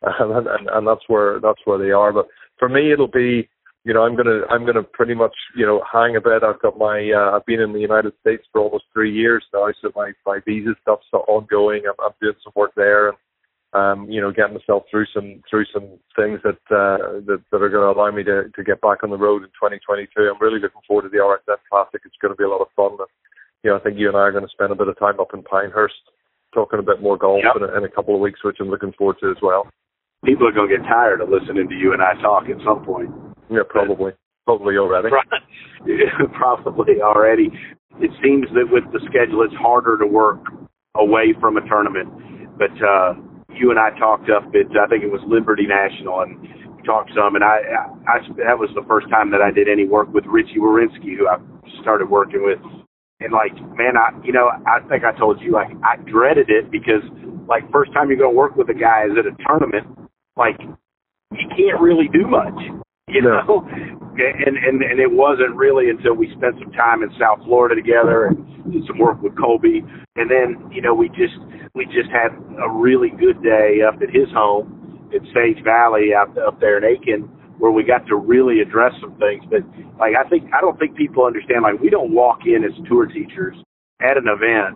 And, 0.04 0.48
and 0.48 0.70
and 0.70 0.88
that's 0.88 1.08
where 1.08 1.40
that's 1.40 1.62
where 1.66 1.78
they 1.78 1.92
are. 1.92 2.12
But 2.12 2.28
for 2.58 2.68
me, 2.68 2.92
it'll 2.92 3.08
be, 3.08 3.48
you 3.84 3.94
know, 3.94 4.02
I'm 4.02 4.16
gonna 4.16 4.42
I'm 4.50 4.66
gonna 4.66 4.82
pretty 4.82 5.14
much, 5.14 5.36
you 5.56 5.66
know, 5.66 5.84
hang 5.92 6.16
a 6.16 6.22
bit. 6.22 6.44
I've 6.44 6.62
got 6.62 6.78
my 6.78 7.12
uh, 7.16 7.36
I've 7.36 7.46
been 7.46 7.60
in 7.60 7.72
the 7.72 7.80
United 7.80 8.14
States 8.22 8.44
for 8.52 8.62
almost 8.62 8.86
three 8.94 9.14
years 9.14 9.44
now, 9.54 9.68
so 9.80 9.92
my 9.96 10.12
my 10.26 10.40
visa 10.44 10.72
stuff's 10.82 11.06
ongoing. 11.14 11.84
I'm, 11.88 12.04
I'm 12.04 12.14
doing 12.20 12.34
some 12.44 12.54
work 12.56 12.72
there 12.76 13.10
and 13.10 13.18
um, 13.74 14.10
you 14.10 14.20
know, 14.20 14.32
getting 14.32 14.56
myself 14.56 14.84
through 14.92 15.06
some 15.14 15.42
through 15.50 15.66
some 15.74 16.00
things 16.16 16.40
that 16.44 16.60
uh, 16.70 17.24
that, 17.26 17.42
that 17.52 17.62
are 17.62 17.70
going 17.70 17.88
to 17.88 17.94
allow 17.94 18.12
me 18.12 18.24
to 18.24 18.50
to 18.56 18.64
get 18.64 18.82
back 18.82 19.04
on 19.04 19.10
the 19.10 19.18
road 19.18 19.44
in 19.44 19.50
2022. 19.56 20.12
I'm 20.18 20.42
really 20.42 20.60
looking 20.60 20.82
forward 20.88 21.04
to 21.04 21.10
the 21.10 21.24
RSM 21.24 21.60
Classic. 21.70 22.02
It's 22.06 22.20
going 22.22 22.34
to 22.34 22.38
be 22.38 22.44
a 22.44 22.50
lot 22.50 22.62
of 22.62 22.68
fun. 22.76 22.98
And, 23.00 23.12
you 23.64 23.70
know, 23.70 23.78
I 23.78 23.80
think 23.80 23.98
you 23.98 24.08
and 24.08 24.18
I 24.18 24.28
are 24.28 24.32
going 24.32 24.46
to 24.46 24.52
spend 24.52 24.72
a 24.72 24.76
bit 24.76 24.88
of 24.88 25.00
time 25.00 25.20
up 25.20 25.34
in 25.34 25.44
Pinehurst 25.44 26.02
talking 26.54 26.80
a 26.80 26.84
bit 26.84 27.02
more 27.02 27.18
golf 27.18 27.40
yep. 27.44 27.56
in, 27.56 27.64
a, 27.64 27.78
in 27.78 27.84
a 27.86 27.90
couple 27.90 28.14
of 28.14 28.20
weeks, 28.20 28.44
which 28.44 28.58
I'm 28.60 28.70
looking 28.70 28.92
forward 28.98 29.18
to 29.22 29.32
as 29.32 29.38
well 29.42 29.68
people 30.24 30.48
are 30.48 30.52
going 30.52 30.70
to 30.70 30.78
get 30.78 30.86
tired 30.86 31.22
of 31.22 31.30
listening 31.30 31.68
to 31.70 31.76
you 31.76 31.94
and 31.94 32.02
I 32.02 32.14
talk 32.22 32.44
at 32.50 32.58
some 32.66 32.86
point. 32.86 33.10
Yeah, 33.50 33.66
probably. 33.68 34.12
Probably 34.46 34.78
already. 34.78 35.10
probably 36.34 37.02
already. 37.02 37.50
It 38.00 38.12
seems 38.24 38.48
that 38.54 38.66
with 38.72 38.86
the 38.92 39.00
schedule, 39.10 39.44
it's 39.44 39.54
harder 39.56 39.98
to 40.00 40.08
work 40.08 40.40
away 40.96 41.34
from 41.40 41.58
a 41.58 41.68
tournament. 41.68 42.10
But 42.58 42.72
uh, 42.82 43.14
you 43.62 43.70
and 43.70 43.80
I 43.80 43.92
talked 43.98 44.30
up 44.30 44.50
at, 44.58 44.74
I 44.74 44.88
think 44.90 45.04
it 45.06 45.12
was 45.12 45.22
Liberty 45.30 45.68
National, 45.70 46.22
and 46.22 46.42
we 46.42 46.82
talked 46.84 47.12
some. 47.16 47.36
And 47.36 47.44
I, 47.44 47.86
I, 48.10 48.18
that 48.42 48.58
was 48.58 48.74
the 48.74 48.82
first 48.88 49.08
time 49.10 49.30
that 49.32 49.42
I 49.42 49.52
did 49.52 49.70
any 49.70 49.86
work 49.86 50.12
with 50.12 50.26
Richy 50.26 50.58
Werenski, 50.58 51.14
who 51.16 51.30
I 51.30 51.38
started 51.82 52.10
working 52.10 52.44
with. 52.44 52.60
And 53.22 53.32
like, 53.32 53.54
man, 53.78 53.96
I, 53.96 54.10
you 54.26 54.34
know, 54.34 54.50
I 54.66 54.82
think 54.90 55.06
I 55.06 55.14
told 55.14 55.40
you, 55.42 55.54
like, 55.54 55.70
I 55.86 56.02
dreaded 56.10 56.50
it 56.50 56.72
because, 56.72 57.06
like, 57.48 57.70
first 57.72 57.94
time 57.94 58.10
you're 58.10 58.18
to 58.18 58.30
work 58.30 58.56
with 58.56 58.70
a 58.70 58.74
guy 58.74 59.06
is 59.06 59.14
at 59.14 59.30
a 59.30 59.38
tournament 59.46 59.86
like 60.36 60.58
you 61.32 61.48
can't 61.56 61.80
really 61.80 62.10
do 62.12 62.26
much, 62.26 62.58
you 63.14 63.22
no. 63.22 63.42
know. 63.44 63.68
And 64.12 64.58
and 64.58 64.82
and 64.84 65.00
it 65.00 65.12
wasn't 65.12 65.56
really 65.56 65.90
until 65.90 66.14
we 66.14 66.30
spent 66.36 66.56
some 66.60 66.72
time 66.74 67.02
in 67.02 67.10
South 67.20 67.40
Florida 67.46 67.76
together 67.76 68.26
and 68.28 68.38
did 68.72 68.84
some 68.86 69.00
work 69.00 69.22
with 69.22 69.38
Colby, 69.38 69.82
and 70.16 70.30
then 70.30 70.70
you 70.72 70.82
know 70.82 70.94
we 70.94 71.08
just 71.10 71.36
we 71.74 71.86
just 71.86 72.10
had 72.12 72.36
a 72.62 72.70
really 72.70 73.10
good 73.10 73.42
day 73.42 73.80
up 73.88 74.02
at 74.02 74.10
his 74.10 74.28
home 74.34 75.10
at 75.16 75.22
Sage 75.34 75.64
Valley 75.64 76.14
out 76.14 76.38
up 76.38 76.60
there 76.60 76.78
in 76.78 76.84
Aiken 76.84 77.30
where 77.62 77.72
we 77.72 77.84
got 77.84 78.06
to 78.08 78.16
really 78.16 78.60
address 78.60 78.92
some 79.00 79.16
things. 79.18 79.44
But 79.50 79.62
like 80.00 80.14
I 80.18 80.28
think 80.28 80.50
I 80.54 80.62
don't 80.62 80.78
think 80.80 80.96
people 80.98 81.26
understand 81.26 81.64
like 81.64 81.80
we 81.80 81.90
don't 81.90 82.12
walk 82.12 82.40
in 82.46 82.64
as 82.64 82.74
tour 82.90 83.06
teachers 83.06 83.56
at 84.02 84.18
an 84.18 84.26
event 84.28 84.76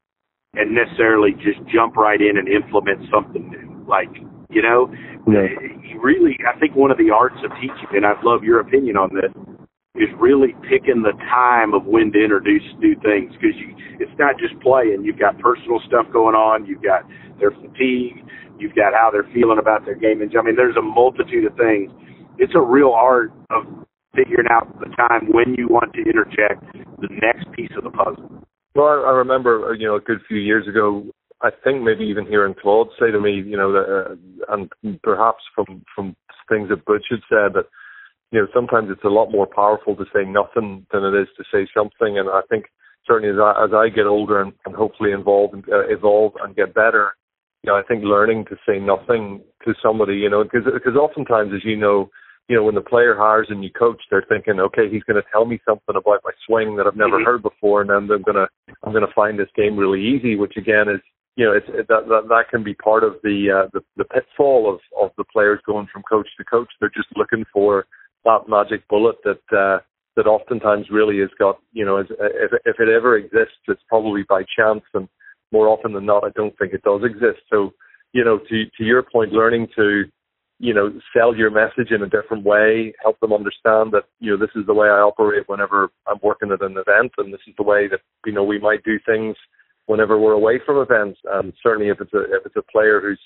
and 0.53 0.73
necessarily 0.73 1.31
just 1.33 1.59
jump 1.73 1.97
right 1.97 2.21
in 2.21 2.37
and 2.37 2.47
implement 2.47 3.09
something 3.11 3.49
new. 3.49 3.83
Like 3.89 4.13
you 4.55 4.63
know, 4.63 4.87
yeah. 5.27 5.51
really, 5.99 6.39
I 6.47 6.57
think 6.57 6.75
one 6.75 6.89
of 6.89 6.97
the 6.97 7.11
arts 7.11 7.35
of 7.43 7.51
teaching, 7.59 7.91
and 7.91 8.05
I'd 8.07 8.23
love 8.23 8.43
your 8.43 8.61
opinion 8.61 8.95
on 8.95 9.11
this, 9.11 9.29
is 9.95 10.07
really 10.19 10.55
picking 10.63 11.03
the 11.03 11.11
time 11.27 11.73
of 11.73 11.83
when 11.83 12.11
to 12.15 12.23
introduce 12.23 12.63
new 12.79 12.95
things 13.03 13.35
because 13.35 13.55
you, 13.59 13.75
it's 13.99 14.15
not 14.17 14.39
just 14.39 14.55
playing. 14.63 15.03
You've 15.03 15.19
got 15.19 15.37
personal 15.39 15.79
stuff 15.87 16.07
going 16.11 16.35
on. 16.35 16.65
You've 16.65 16.83
got 16.83 17.03
their 17.39 17.51
fatigue. 17.51 18.23
You've 18.59 18.75
got 18.75 18.95
how 18.95 19.11
they're 19.11 19.27
feeling 19.35 19.59
about 19.59 19.83
their 19.83 19.95
game. 19.95 20.21
And 20.21 20.31
I 20.31 20.41
mean, 20.41 20.55
there's 20.55 20.75
a 20.75 20.81
multitude 20.81 21.45
of 21.45 21.55
things. 21.55 21.91
it's 22.39 22.55
a 22.55 22.61
real 22.61 22.91
art 22.95 23.31
of 23.51 23.63
figuring 24.15 24.47
out 24.51 24.67
the 24.79 24.87
time 24.95 25.31
when 25.31 25.55
you 25.57 25.67
want 25.67 25.91
to 25.93 25.99
interject 25.99 26.63
the 27.03 27.11
next 27.21 27.51
piece 27.51 27.71
of 27.77 27.83
the 27.83 27.91
puzzle. 27.91 28.43
Well, 28.75 28.87
I, 28.87 29.11
remember, 29.11 29.75
you 29.77 29.87
know, 29.87 29.95
a 29.95 30.01
good 30.01 30.19
few 30.27 30.37
years 30.37 30.67
ago, 30.67 31.03
I 31.45 31.51
think 31.63 31.83
maybe 31.83 32.05
even 32.05 32.25
hearing 32.25 32.55
Claude 32.59 32.89
say 32.99 33.11
to 33.11 33.21
me, 33.21 33.33
you 33.35 33.55
know, 33.55 33.71
that, 33.71 33.85
uh, 33.85 34.53
and 34.53 35.01
perhaps 35.03 35.43
from 35.53 35.83
from 35.93 36.15
things 36.49 36.69
that 36.69 36.85
Butch 36.85 37.05
had 37.11 37.21
said 37.29 37.53
that, 37.53 37.67
you 38.31 38.39
know, 38.41 38.47
sometimes 38.51 38.89
it's 38.89 39.03
a 39.03 39.09
lot 39.09 39.31
more 39.31 39.45
powerful 39.45 39.95
to 39.95 40.05
say 40.05 40.25
nothing 40.25 40.87
than 40.91 41.03
it 41.03 41.13
is 41.13 41.27
to 41.37 41.43
say 41.53 41.67
something. 41.71 42.17
And 42.17 42.29
I 42.29 42.41
think 42.49 42.65
certainly 43.05 43.29
as 43.29 43.39
I, 43.39 43.63
as 43.63 43.71
I 43.73 43.89
get 43.89 44.07
older 44.07 44.41
and, 44.41 44.53
and 44.65 44.75
hopefully 44.75 45.11
involve 45.11 45.53
and 45.53 45.63
uh, 45.69 45.87
evolve 45.87 46.33
and 46.43 46.55
get 46.55 46.73
better, 46.73 47.13
you 47.61 47.71
know, 47.71 47.77
I 47.77 47.83
think 47.83 48.03
learning 48.03 48.45
to 48.45 48.57
say 48.67 48.79
nothing 48.79 49.41
to 49.65 49.73
somebody, 49.83 50.15
you 50.15 50.29
know, 50.29 50.43
because 50.43 50.65
because 50.65 50.95
oftentimes, 50.95 51.51
as 51.53 51.63
you 51.63 51.77
know, 51.77 52.09
you 52.47 52.55
know, 52.55 52.63
when 52.63 52.75
the 52.75 52.81
player 52.81 53.15
hires 53.17 53.47
a 53.49 53.55
new 53.55 53.71
coach, 53.71 54.01
they're 54.09 54.25
thinking, 54.29 54.59
okay, 54.59 54.89
he's 54.91 55.03
going 55.03 55.21
to 55.21 55.27
tell 55.31 55.45
me 55.45 55.59
something 55.65 55.95
about 55.95 56.21
my 56.23 56.31
swing 56.45 56.75
that 56.77 56.87
I've 56.87 56.95
never 56.95 57.17
mm-hmm. 57.17 57.25
heard 57.25 57.43
before, 57.43 57.81
and 57.81 57.89
then 57.89 57.97
I'm 57.97 58.21
going 58.23 58.41
to 58.41 58.47
I'm 58.83 58.93
going 58.93 59.05
to 59.05 59.13
find 59.13 59.37
this 59.37 59.49
game 59.55 59.77
really 59.77 60.01
easy, 60.01 60.35
which 60.35 60.57
again 60.57 60.89
is 60.89 61.01
you 61.35 61.45
know, 61.45 61.51
it's 61.51 61.67
it, 61.69 61.87
that, 61.89 62.07
that 62.07 62.27
that 62.29 62.49
can 62.49 62.63
be 62.63 62.73
part 62.73 63.03
of 63.03 63.15
the 63.23 63.51
uh, 63.51 63.69
the 63.73 63.81
the 63.97 64.05
pitfall 64.05 64.73
of 64.73 64.79
of 64.99 65.11
the 65.17 65.25
players 65.25 65.59
going 65.65 65.87
from 65.91 66.03
coach 66.03 66.27
to 66.37 66.43
coach. 66.45 66.69
They're 66.79 66.89
just 66.89 67.09
looking 67.15 67.45
for 67.51 67.85
that 68.23 68.47
magic 68.47 68.87
bullet 68.87 69.17
that 69.23 69.57
uh, 69.57 69.79
that 70.15 70.27
oftentimes 70.27 70.87
really 70.89 71.19
has 71.19 71.29
got 71.37 71.59
you 71.73 71.85
know, 71.85 71.97
if 71.97 72.07
if 72.09 72.79
it 72.79 72.89
ever 72.89 73.17
exists, 73.17 73.59
it's 73.67 73.83
probably 73.89 74.23
by 74.27 74.43
chance, 74.57 74.83
and 74.93 75.09
more 75.51 75.67
often 75.67 75.93
than 75.93 76.05
not, 76.05 76.23
I 76.23 76.29
don't 76.35 76.57
think 76.57 76.73
it 76.73 76.83
does 76.83 77.01
exist. 77.03 77.41
So, 77.51 77.73
you 78.13 78.23
know, 78.23 78.39
to 78.39 78.65
to 78.77 78.83
your 78.83 79.03
point, 79.03 79.33
learning 79.33 79.67
to 79.75 80.05
you 80.59 80.73
know 80.73 80.89
sell 81.15 81.35
your 81.35 81.51
message 81.51 81.91
in 81.91 82.01
a 82.01 82.09
different 82.09 82.45
way, 82.45 82.93
help 83.03 83.19
them 83.19 83.33
understand 83.33 83.91
that 83.91 84.05
you 84.21 84.31
know 84.31 84.37
this 84.37 84.55
is 84.55 84.65
the 84.65 84.73
way 84.73 84.87
I 84.87 85.01
operate 85.01 85.49
whenever 85.49 85.89
I'm 86.07 86.19
working 86.23 86.51
at 86.53 86.61
an 86.61 86.77
event, 86.77 87.11
and 87.17 87.33
this 87.33 87.41
is 87.45 87.55
the 87.57 87.63
way 87.63 87.89
that 87.89 87.99
you 88.25 88.31
know 88.31 88.43
we 88.45 88.57
might 88.57 88.85
do 88.85 88.97
things 89.05 89.35
whenever 89.87 90.19
we're 90.19 90.33
away 90.33 90.59
from 90.65 90.77
events. 90.77 91.19
And 91.25 91.53
certainly, 91.61 91.89
if 91.89 91.99
it's 92.01 92.13
a 92.13 92.23
if 92.23 92.45
it's 92.45 92.55
a 92.57 92.71
player 92.71 93.01
who's 93.01 93.19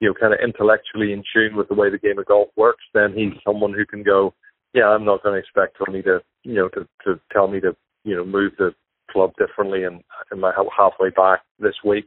you 0.00 0.08
know 0.08 0.14
kind 0.18 0.32
of 0.32 0.40
intellectually 0.42 1.12
in 1.12 1.22
tune 1.34 1.56
with 1.56 1.68
the 1.68 1.74
way 1.74 1.90
the 1.90 1.98
game 1.98 2.18
of 2.18 2.26
golf 2.26 2.48
works, 2.56 2.84
then 2.94 3.12
he's 3.14 3.32
someone 3.44 3.72
who 3.72 3.86
can 3.86 4.02
go, 4.02 4.34
yeah, 4.74 4.88
I'm 4.88 5.04
not 5.04 5.22
going 5.22 5.34
to 5.34 5.40
expect 5.40 5.78
Tony 5.84 6.02
to 6.02 6.20
you 6.44 6.54
know 6.54 6.68
to 6.70 6.86
to 7.04 7.20
tell 7.32 7.48
me 7.48 7.60
to 7.60 7.76
you 8.04 8.16
know 8.16 8.24
move 8.24 8.52
the 8.58 8.74
club 9.10 9.32
differently 9.38 9.84
and 9.84 10.02
in 10.32 10.40
my 10.40 10.52
halfway 10.76 11.10
back 11.10 11.40
this 11.58 11.76
week. 11.84 12.06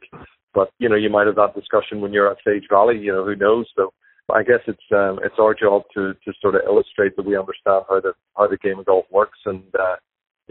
But 0.54 0.72
you 0.80 0.90
know, 0.90 0.96
you 0.96 1.10
might 1.10 1.28
have 1.28 1.36
that 1.36 1.56
discussion 1.56 2.02
when 2.02 2.14
you're 2.14 2.30
at 2.30 2.38
Sage 2.46 2.68
Valley. 2.70 2.98
You 2.98 3.14
know, 3.14 3.26
who 3.26 3.36
knows? 3.36 3.68
So 3.76 3.94
I 4.34 4.44
guess 4.44 4.62
it's 4.68 4.84
um, 4.92 5.20
it's 5.24 5.40
our 5.40 5.54
job 5.54 5.84
to 5.96 6.14
to 6.14 6.34
sort 6.42 6.56
of 6.56 6.62
illustrate 6.66 7.16
that 7.16 7.26
we 7.26 7.38
understand 7.38 7.84
how 7.90 8.00
the 8.00 8.14
how 8.38 8.48
the 8.48 8.58
game 8.58 8.80
of 8.80 8.86
golf 8.86 9.06
works 9.12 9.40
and 9.46 9.64
uh, 9.80 9.96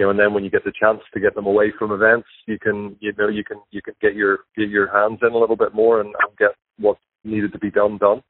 you 0.00 0.07
know, 0.07 0.11
and 0.11 0.19
then 0.19 0.33
when 0.33 0.42
you 0.42 0.49
get 0.49 0.64
the 0.64 0.73
chance 0.80 1.00
to 1.12 1.21
get 1.21 1.35
them 1.35 1.45
away 1.45 1.71
from 1.78 1.92
events, 1.92 2.26
you 2.47 2.59
can, 2.59 2.97
you 3.00 3.12
know, 3.19 3.28
you 3.28 3.45
can, 3.45 3.59
you 3.71 3.83
can 3.83 3.92
get 4.00 4.14
your, 4.14 4.38
get 4.57 4.71
your 4.71 4.90
hands 4.90 5.19
in 5.21 5.35
a 5.35 5.37
little 5.37 5.57
bit 5.57 5.75
more 5.75 6.00
and, 6.00 6.09
and 6.09 6.38
get 6.38 6.52
what 6.78 6.97
needed 7.23 7.52
to 7.52 7.59
be 7.59 7.71
done 7.71 7.99
done. 7.99 8.23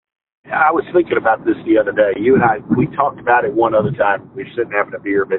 I 0.47 0.73
was 0.73 0.83
thinking 0.93 1.17
about 1.17 1.45
this 1.47 1.55
the 1.65 1.79
other 1.79 1.93
day. 1.93 2.19
You 2.19 2.35
and 2.35 2.43
I, 2.43 2.59
we 2.77 2.89
talked 2.97 3.21
about 3.21 3.45
it 3.45 3.55
one 3.55 3.73
other 3.73 3.93
time. 3.93 4.33
We 4.35 4.43
were 4.43 4.51
sitting 4.57 4.73
having 4.75 4.95
a 4.99 4.99
beer, 4.99 5.25
but 5.25 5.39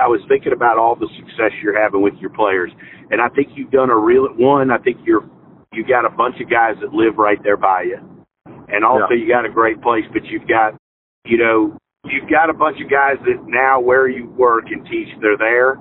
I 0.00 0.08
was 0.08 0.22
thinking 0.30 0.54
about 0.54 0.78
all 0.78 0.96
the 0.96 1.10
success 1.12 1.52
you're 1.62 1.78
having 1.78 2.00
with 2.00 2.14
your 2.22 2.30
players, 2.30 2.72
and 3.10 3.20
I 3.20 3.28
think 3.28 3.48
you've 3.54 3.70
done 3.70 3.90
a 3.90 3.98
real 3.98 4.28
one. 4.32 4.70
I 4.70 4.78
think 4.78 4.96
you're, 5.04 5.28
you 5.74 5.84
got 5.86 6.06
a 6.06 6.10
bunch 6.10 6.36
of 6.40 6.48
guys 6.48 6.76
that 6.80 6.94
live 6.94 7.18
right 7.18 7.42
there 7.42 7.58
by 7.58 7.82
you, 7.82 7.98
and 8.46 8.82
also 8.82 9.12
yeah. 9.12 9.16
you 9.20 9.28
got 9.28 9.44
a 9.44 9.52
great 9.52 9.82
place. 9.82 10.04
But 10.10 10.24
you've 10.24 10.48
got, 10.48 10.72
you 11.26 11.36
know, 11.36 11.76
you've 12.10 12.30
got 12.30 12.50
a 12.50 12.54
bunch 12.54 12.78
of 12.82 12.90
guys 12.90 13.16
that 13.24 13.42
now 13.46 13.80
where 13.80 14.08
you 14.08 14.28
work 14.38 14.66
and 14.70 14.84
teach, 14.86 15.08
they're 15.20 15.38
there, 15.38 15.78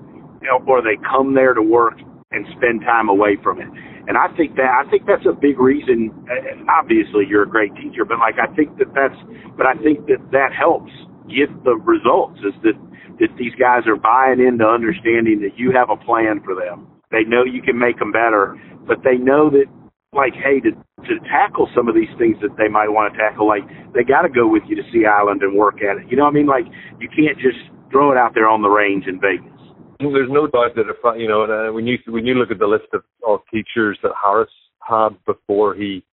or 0.67 0.82
they 0.82 0.98
come 1.01 1.33
there 1.33 1.53
to 1.53 1.61
work 1.61 1.96
and 2.31 2.46
spend 2.57 2.81
time 2.81 3.09
away 3.09 3.38
from 3.42 3.61
it. 3.61 3.68
And 4.07 4.18
I 4.18 4.27
think 4.38 4.55
that 4.57 4.70
I 4.70 4.90
think 4.92 5.07
that's 5.07 5.25
a 5.25 5.33
big 5.33 5.59
reason. 5.59 6.14
Uh, 6.29 6.61
obviously, 6.70 7.25
you're 7.27 7.44
a 7.44 7.50
great 7.50 7.74
teacher, 7.75 8.05
but 8.05 8.20
like 8.20 8.35
I 8.38 8.53
think 8.53 8.77
that 8.77 8.94
that's, 8.94 9.18
but 9.57 9.66
I 9.66 9.74
think 9.81 10.05
that 10.05 10.22
that 10.31 10.53
helps 10.53 10.92
get 11.25 11.50
the 11.64 11.74
results. 11.74 12.38
Is 12.46 12.53
that 12.61 12.77
that 13.20 13.33
these 13.40 13.55
guys 13.57 13.88
are 13.88 13.96
buying 13.96 14.40
into 14.40 14.68
understanding 14.68 15.42
that 15.42 15.57
you 15.57 15.72
have 15.72 15.90
a 15.90 15.98
plan 15.98 16.42
for 16.44 16.53
them. 16.53 16.85
They 17.11 17.24
know 17.24 17.44
you 17.44 17.61
can 17.61 17.79
make 17.79 17.98
them 17.98 18.11
better, 18.11 18.59
but 18.85 19.01
they 19.03 19.18
know 19.18 19.50
that 19.50 19.66
like, 20.14 20.33
hey, 20.33 20.59
to 20.61 20.72
to 21.03 21.20
tackle 21.29 21.70
some 21.75 21.88
of 21.88 21.96
these 21.96 22.10
things 22.18 22.38
that 22.42 22.55
they 22.58 22.68
might 22.68 22.90
want 22.90 23.14
to 23.14 23.20
tackle, 23.20 23.48
like 23.48 23.64
they 23.94 24.03
got 24.03 24.24
to 24.24 24.29
go 24.29 24.48
with 24.48 24.64
you 24.68 24.75
to 24.75 24.84
Sea 24.92 25.05
Island 25.05 25.42
and 25.42 25.55
work 25.55 25.81
at 25.84 25.98
it. 25.98 26.10
You 26.10 26.18
know 26.18 26.24
what 26.24 26.31
I 26.31 26.40
mean? 26.40 26.48
Like 26.48 26.66
you 27.00 27.10
can't 27.10 27.38
just 27.38 27.60
throw 27.92 28.12
it 28.12 28.18
out 28.18 28.34
there 28.34 28.48
on 28.48 28.62
the 28.62 28.70
range 28.70 29.05
in 29.08 29.20
Vegas. 29.20 29.51
There's 30.00 30.31
no 30.31 30.48
doubt 30.48 30.75
that 30.75 30.90
if 30.90 30.98
you 31.20 31.27
know 31.27 31.44
uh, 31.44 31.72
when 31.72 31.88
you 31.88 31.98
when 32.08 32.25
you 32.25 32.36
look 32.36 32.51
at 32.51 32.60
the 32.60 32.68
list 32.68 32.88
of, 32.94 33.03
of 33.27 33.40
teachers 33.51 33.98
that 34.03 34.12
Harris 34.22 34.50
had 34.81 35.10
before 35.25 35.74
he, 35.74 36.03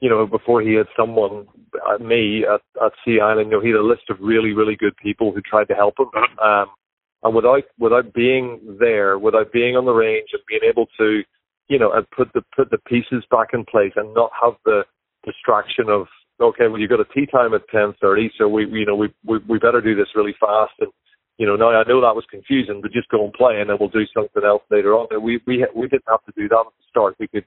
you 0.00 0.10
know, 0.10 0.26
before 0.26 0.60
he 0.60 0.74
had 0.74 0.86
someone 0.98 1.46
uh, 1.86 2.02
me 2.02 2.44
at, 2.44 2.60
at 2.84 2.92
Sea 3.04 3.20
Island, 3.22 3.50
you 3.50 3.56
know, 3.56 3.62
he 3.62 3.68
had 3.68 3.78
a 3.78 3.82
list 3.82 4.02
of 4.10 4.16
really 4.20 4.52
really 4.52 4.76
good 4.76 4.96
people 4.96 5.32
who 5.32 5.40
tried 5.42 5.68
to 5.68 5.74
help 5.74 5.94
him. 5.98 6.10
Um, 6.42 6.66
and 7.22 7.34
without 7.34 7.62
without 7.78 8.12
being 8.12 8.76
there, 8.80 9.18
without 9.18 9.52
being 9.52 9.76
on 9.76 9.84
the 9.84 9.92
range 9.92 10.28
and 10.32 10.42
being 10.48 10.68
able 10.68 10.86
to 10.98 11.22
you 11.68 11.78
know, 11.78 11.92
and 11.92 12.08
put 12.10 12.32
the 12.32 12.42
put 12.54 12.70
the 12.70 12.78
pieces 12.78 13.24
back 13.30 13.48
in 13.52 13.64
place 13.64 13.92
and 13.96 14.14
not 14.14 14.30
have 14.42 14.54
the 14.64 14.82
distraction 15.24 15.88
of 15.88 16.06
okay, 16.40 16.68
well 16.68 16.78
you've 16.78 16.90
got 16.90 17.00
a 17.00 17.14
tee 17.14 17.26
time 17.26 17.54
at 17.54 17.68
ten 17.68 17.94
thirty, 18.00 18.30
so 18.38 18.48
we 18.48 18.66
you 18.66 18.86
know 18.86 18.96
we, 18.96 19.08
we 19.24 19.38
we 19.48 19.58
better 19.58 19.80
do 19.80 19.94
this 19.94 20.08
really 20.14 20.34
fast 20.40 20.72
and 20.80 20.90
you 21.38 21.46
know 21.46 21.56
now 21.56 21.68
I 21.70 21.84
know 21.84 22.00
that 22.00 22.16
was 22.16 22.24
confusing, 22.30 22.80
but 22.80 22.92
just 22.92 23.08
go 23.08 23.24
and 23.24 23.32
play 23.32 23.60
and 23.60 23.70
then 23.70 23.76
we'll 23.78 23.90
do 23.90 24.06
something 24.14 24.42
else 24.44 24.62
later 24.70 24.94
on. 24.94 25.08
And 25.10 25.22
we 25.22 25.40
we 25.46 25.66
we 25.74 25.88
didn't 25.88 26.08
have 26.08 26.24
to 26.24 26.32
do 26.36 26.48
that 26.48 26.64
at 26.66 26.72
the 26.78 26.84
start. 26.88 27.16
We 27.20 27.28
could, 27.28 27.44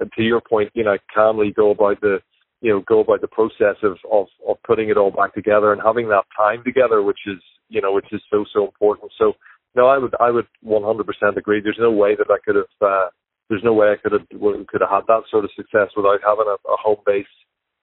to 0.00 0.22
your 0.22 0.40
point, 0.40 0.70
you 0.74 0.84
know, 0.84 0.98
calmly 1.12 1.52
go 1.54 1.70
about 1.70 2.00
the 2.00 2.18
you 2.60 2.70
know 2.70 2.80
go 2.86 3.00
about 3.00 3.20
the 3.22 3.28
process 3.28 3.76
of 3.82 3.96
of 4.10 4.26
of 4.46 4.56
putting 4.66 4.90
it 4.90 4.96
all 4.96 5.10
back 5.10 5.34
together 5.34 5.72
and 5.72 5.80
having 5.82 6.08
that 6.08 6.24
time 6.36 6.62
together, 6.64 7.02
which 7.02 7.20
is 7.26 7.40
you 7.68 7.80
know 7.80 7.92
which 7.92 8.12
is 8.12 8.20
so 8.30 8.44
so 8.52 8.64
important. 8.64 9.10
So 9.18 9.32
no, 9.74 9.86
I 9.86 9.98
would 9.98 10.14
I 10.20 10.30
would 10.30 10.46
100% 10.64 11.36
agree. 11.36 11.60
There's 11.60 11.76
no 11.80 11.90
way 11.90 12.14
that 12.16 12.30
I 12.30 12.38
could 12.44 12.56
have. 12.56 12.64
Uh, 12.80 13.08
there's 13.48 13.64
no 13.64 13.74
way 13.74 13.88
I 13.88 13.96
could 13.96 14.12
have 14.12 14.28
could 14.28 14.80
have 14.80 14.90
had 14.90 15.06
that 15.08 15.24
sort 15.30 15.44
of 15.44 15.50
success 15.56 15.90
without 15.96 16.20
having 16.26 16.48
a, 16.48 16.56
a 16.68 16.76
home 16.76 17.02
base, 17.04 17.26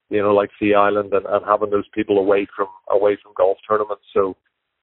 you 0.10 0.22
know, 0.22 0.34
like 0.34 0.50
Sea 0.60 0.74
Island 0.74 1.14
and, 1.14 1.26
and 1.26 1.46
having 1.46 1.70
those 1.70 1.88
people 1.94 2.18
away 2.18 2.48
from 2.56 2.68
away 2.90 3.18
from 3.22 3.34
golf 3.38 3.58
tournaments. 3.68 4.04
So, 4.14 4.36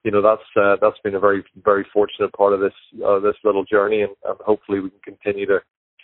you 0.04 0.10
know, 0.10 0.22
that's 0.22 0.48
uh, 0.56 0.76
that's 0.80 1.00
been 1.02 1.14
a 1.14 1.20
very 1.20 1.44
very 1.64 1.86
fortunate 1.92 2.32
part 2.32 2.52
of 2.52 2.60
this 2.60 2.74
uh, 3.04 3.18
this 3.20 3.36
little 3.44 3.64
journey, 3.64 4.02
and, 4.02 4.14
and 4.24 4.36
hopefully 4.40 4.80
we 4.80 4.90
can 4.90 5.16
continue 5.16 5.46
to 5.46 5.58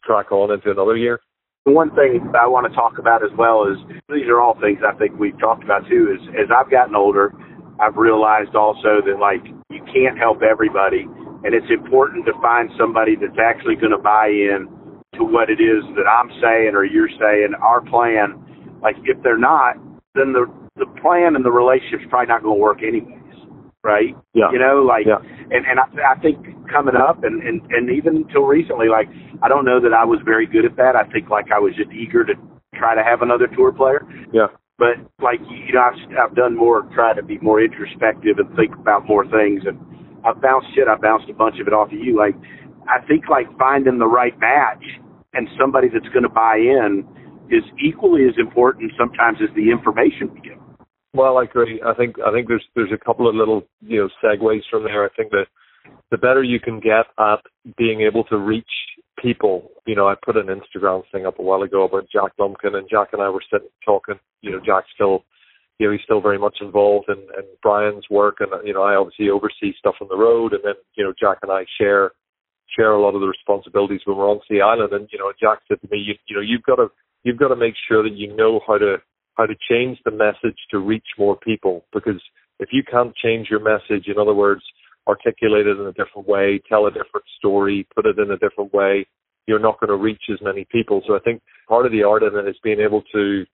track 0.04 0.32
on 0.32 0.52
into 0.52 0.70
another 0.70 0.96
year. 0.96 1.20
The 1.64 1.72
one 1.72 1.94
thing 1.94 2.20
I 2.38 2.46
want 2.46 2.70
to 2.70 2.74
talk 2.74 2.98
about 2.98 3.24
as 3.24 3.30
well 3.38 3.64
is 3.64 3.78
these 4.10 4.28
are 4.28 4.40
all 4.40 4.58
things 4.60 4.80
I 4.86 4.92
think 4.98 5.18
we've 5.18 5.38
talked 5.38 5.64
about 5.64 5.88
too. 5.88 6.12
Is 6.12 6.28
as 6.34 6.50
I've 6.50 6.70
gotten 6.70 6.94
older, 6.94 7.32
I've 7.80 7.96
realized 7.96 8.54
also 8.54 9.00
that 9.06 9.18
like 9.18 9.40
you 9.70 9.80
can't 9.94 10.18
help 10.18 10.42
everybody 10.42 11.06
and 11.44 11.54
it's 11.54 11.70
important 11.70 12.24
to 12.26 12.32
find 12.40 12.70
somebody 12.78 13.16
that's 13.16 13.38
actually 13.38 13.76
going 13.76 13.92
to 13.92 14.00
buy 14.00 14.28
in 14.28 14.66
to 15.14 15.24
what 15.24 15.50
it 15.50 15.60
is 15.60 15.84
that 15.94 16.08
I'm 16.08 16.30
saying 16.40 16.74
or 16.74 16.84
you're 16.84 17.12
saying, 17.20 17.52
our 17.62 17.80
plan. 17.80 18.40
Like 18.82 18.96
if 19.04 19.22
they're 19.22 19.38
not, 19.38 19.76
then 20.14 20.32
the 20.32 20.46
the 20.76 20.86
plan 21.00 21.36
and 21.36 21.44
the 21.44 21.52
relationship's 21.52 22.04
probably 22.10 22.26
not 22.26 22.42
going 22.42 22.56
to 22.56 22.60
work 22.60 22.82
anyways, 22.82 23.46
right? 23.84 24.16
Yeah. 24.34 24.50
You 24.50 24.58
know, 24.58 24.82
like, 24.82 25.06
yeah. 25.06 25.22
and 25.22 25.64
and 25.64 25.78
I, 25.78 26.16
I 26.16 26.20
think 26.20 26.38
coming 26.68 26.96
up 26.96 27.22
and 27.24 27.42
and 27.42 27.60
and 27.70 27.90
even 27.90 28.16
until 28.16 28.42
recently, 28.42 28.88
like 28.88 29.08
I 29.42 29.48
don't 29.48 29.64
know 29.64 29.80
that 29.80 29.92
I 29.92 30.04
was 30.04 30.18
very 30.24 30.46
good 30.46 30.64
at 30.64 30.76
that. 30.76 30.96
I 30.96 31.04
think 31.12 31.30
like 31.30 31.52
I 31.52 31.58
was 31.58 31.74
just 31.76 31.92
eager 31.92 32.24
to 32.24 32.34
try 32.74 32.94
to 32.94 33.04
have 33.04 33.22
another 33.22 33.46
tour 33.46 33.72
player. 33.72 34.04
Yeah. 34.32 34.48
But 34.76 34.98
like 35.22 35.40
you 35.48 35.72
know, 35.72 35.80
I've 35.80 36.30
I've 36.30 36.34
done 36.34 36.56
more, 36.56 36.82
try 36.94 37.14
to 37.14 37.22
be 37.22 37.38
more 37.38 37.62
introspective 37.62 38.38
and 38.38 38.48
think 38.56 38.74
about 38.74 39.06
more 39.06 39.24
things 39.28 39.62
and 39.66 39.78
I 40.24 40.32
bounced 40.32 40.68
shit. 40.74 40.88
I 40.88 40.96
bounced 40.96 41.28
a 41.28 41.34
bunch 41.34 41.56
of 41.60 41.66
it 41.66 41.72
off 41.72 41.92
of 41.92 41.98
you. 41.98 42.16
Like, 42.16 42.34
I 42.88 43.04
think 43.06 43.28
like 43.28 43.46
finding 43.58 43.98
the 43.98 44.06
right 44.06 44.38
match 44.38 44.82
and 45.34 45.48
somebody 45.60 45.88
that's 45.92 46.08
going 46.08 46.22
to 46.22 46.28
buy 46.28 46.56
in 46.56 47.06
is 47.50 47.64
equally 47.82 48.24
as 48.24 48.34
important 48.38 48.92
sometimes 48.98 49.38
as 49.42 49.54
the 49.54 49.70
information 49.70 50.32
we 50.32 50.40
give. 50.40 50.58
Well, 51.12 51.38
I 51.38 51.44
agree. 51.44 51.80
I 51.86 51.94
think 51.94 52.16
I 52.26 52.32
think 52.32 52.48
there's 52.48 52.64
there's 52.74 52.92
a 52.92 53.04
couple 53.04 53.28
of 53.28 53.34
little 53.34 53.62
you 53.80 54.00
know 54.00 54.08
segues 54.22 54.62
from 54.70 54.82
there. 54.82 55.04
I 55.04 55.08
think 55.16 55.30
that 55.30 55.46
the 56.10 56.18
better 56.18 56.42
you 56.42 56.58
can 56.58 56.80
get 56.80 57.06
at 57.18 57.38
being 57.76 58.00
able 58.00 58.24
to 58.24 58.36
reach 58.36 58.64
people. 59.20 59.70
You 59.86 59.94
know, 59.94 60.08
I 60.08 60.14
put 60.24 60.36
an 60.36 60.46
Instagram 60.46 61.02
thing 61.12 61.24
up 61.26 61.38
a 61.38 61.42
while 61.42 61.62
ago 61.62 61.84
about 61.84 62.08
Jack 62.12 62.32
Lumpkin, 62.38 62.74
and 62.74 62.88
Jack 62.90 63.08
and 63.12 63.22
I 63.22 63.28
were 63.28 63.44
sitting 63.52 63.68
talking. 63.84 64.16
You 64.40 64.52
know, 64.52 64.60
Jack's 64.64 64.88
still 64.94 65.24
you 65.78 65.86
know, 65.86 65.92
he's 65.92 66.02
still 66.04 66.20
very 66.20 66.38
much 66.38 66.58
involved 66.60 67.08
in, 67.08 67.18
in 67.18 67.44
Brian's 67.62 68.04
work, 68.10 68.36
and 68.40 68.50
you 68.66 68.74
know, 68.74 68.82
I 68.82 68.94
obviously 68.94 69.30
oversee 69.30 69.74
stuff 69.78 69.96
on 70.00 70.08
the 70.08 70.16
road, 70.16 70.52
and 70.52 70.62
then 70.64 70.74
you 70.94 71.04
know, 71.04 71.12
Jack 71.18 71.38
and 71.42 71.50
I 71.50 71.64
share 71.80 72.12
share 72.76 72.92
a 72.92 73.00
lot 73.00 73.14
of 73.14 73.20
the 73.20 73.26
responsibilities 73.28 74.00
when 74.04 74.16
we're 74.16 74.30
on 74.30 74.40
Sea 74.48 74.60
Island. 74.60 74.92
And 74.92 75.08
you 75.12 75.18
know, 75.18 75.32
Jack 75.40 75.60
said 75.68 75.80
to 75.80 75.88
me, 75.90 75.98
you, 75.98 76.14
you 76.26 76.36
know, 76.36 76.42
you've 76.42 76.62
got 76.62 76.76
to 76.76 76.88
you've 77.24 77.38
got 77.38 77.48
to 77.48 77.56
make 77.56 77.74
sure 77.88 78.02
that 78.02 78.14
you 78.14 78.34
know 78.36 78.60
how 78.66 78.78
to 78.78 78.96
how 79.36 79.46
to 79.46 79.54
change 79.68 79.98
the 80.04 80.10
message 80.10 80.58
to 80.70 80.78
reach 80.78 81.06
more 81.18 81.36
people 81.36 81.84
because 81.92 82.22
if 82.60 82.68
you 82.72 82.82
can't 82.88 83.14
change 83.16 83.48
your 83.50 83.60
message, 83.60 84.06
in 84.06 84.18
other 84.18 84.34
words, 84.34 84.62
articulate 85.06 85.66
it 85.66 85.78
in 85.78 85.86
a 85.86 85.92
different 85.92 86.28
way, 86.28 86.60
tell 86.68 86.86
a 86.86 86.90
different 86.90 87.26
story, 87.38 87.86
put 87.94 88.06
it 88.06 88.18
in 88.18 88.30
a 88.30 88.38
different 88.38 88.72
way, 88.72 89.06
you're 89.46 89.58
not 89.58 89.78
going 89.80 89.90
to 89.90 89.96
reach 89.96 90.22
as 90.32 90.38
many 90.40 90.66
people. 90.70 91.02
So 91.06 91.14
I 91.14 91.18
think 91.20 91.42
part 91.68 91.86
of 91.86 91.92
the 91.92 92.04
art 92.04 92.22
in 92.22 92.34
it 92.36 92.48
is 92.48 92.56
being 92.62 92.80
able 92.80 93.02
to, 93.12 93.44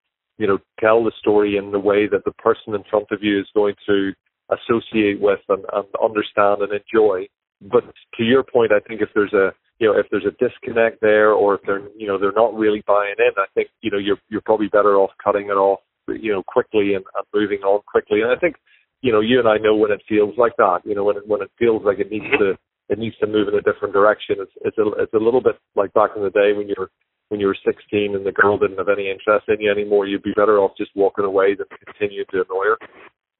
you 0.40 0.46
know, 0.46 0.58
tell 0.80 1.04
the 1.04 1.12
story 1.20 1.58
in 1.58 1.70
the 1.70 1.78
way 1.78 2.08
that 2.08 2.24
the 2.24 2.32
person 2.32 2.74
in 2.74 2.82
front 2.88 3.04
of 3.10 3.22
you 3.22 3.38
is 3.38 3.46
going 3.54 3.74
to 3.86 4.12
associate 4.48 5.20
with 5.20 5.40
and, 5.50 5.64
and 5.74 5.84
understand 6.02 6.62
and 6.62 6.72
enjoy. 6.72 7.28
But 7.60 7.84
to 8.16 8.22
your 8.24 8.42
point, 8.42 8.72
I 8.72 8.80
think 8.80 9.02
if 9.02 9.10
there's 9.14 9.34
a 9.34 9.52
you 9.78 9.86
know 9.86 9.98
if 9.98 10.06
there's 10.10 10.24
a 10.24 10.32
disconnect 10.42 11.02
there, 11.02 11.32
or 11.32 11.56
if 11.56 11.60
they're 11.66 11.82
you 11.94 12.06
know 12.06 12.18
they're 12.18 12.32
not 12.32 12.54
really 12.54 12.82
buying 12.86 13.16
in, 13.18 13.32
I 13.36 13.44
think 13.54 13.68
you 13.82 13.90
know 13.90 13.98
you're 13.98 14.16
you're 14.30 14.40
probably 14.40 14.68
better 14.68 14.96
off 14.96 15.10
cutting 15.22 15.48
it 15.48 15.60
off 15.60 15.80
you 16.08 16.32
know 16.32 16.42
quickly 16.42 16.94
and, 16.94 17.04
and 17.04 17.26
moving 17.34 17.60
on 17.60 17.82
quickly. 17.86 18.22
And 18.22 18.32
I 18.32 18.36
think 18.36 18.56
you 19.02 19.12
know 19.12 19.20
you 19.20 19.40
and 19.40 19.48
I 19.48 19.58
know 19.58 19.76
when 19.76 19.92
it 19.92 20.00
feels 20.08 20.32
like 20.38 20.56
that. 20.56 20.80
You 20.84 20.94
know 20.94 21.04
when 21.04 21.18
it, 21.18 21.28
when 21.28 21.42
it 21.42 21.50
feels 21.58 21.82
like 21.84 21.98
it 21.98 22.10
needs 22.10 22.32
to 22.38 22.54
it 22.88 22.98
needs 22.98 23.16
to 23.18 23.26
move 23.26 23.48
in 23.48 23.54
a 23.54 23.60
different 23.60 23.92
direction. 23.92 24.36
It's 24.40 24.52
it's 24.62 24.78
a 24.78 24.88
it's 25.02 25.12
a 25.12 25.18
little 25.18 25.42
bit 25.42 25.56
like 25.76 25.92
back 25.92 26.12
in 26.16 26.22
the 26.22 26.30
day 26.30 26.54
when 26.56 26.66
you're 26.66 26.88
when 27.30 27.40
you 27.40 27.46
were 27.46 27.56
16 27.64 28.14
and 28.14 28.26
the 28.26 28.32
girl 28.32 28.58
didn't 28.58 28.78
have 28.78 28.90
any 28.90 29.08
interest 29.08 29.48
in 29.48 29.60
you 29.60 29.70
anymore. 29.70 30.06
You'd 30.06 30.22
be 30.22 30.34
better 30.34 30.58
off 30.58 30.76
just 30.76 30.90
walking 30.94 31.24
away 31.24 31.54
than 31.54 31.66
continuing 31.86 32.26
to 32.30 32.42
annoy 32.42 32.74
her. 32.74 32.78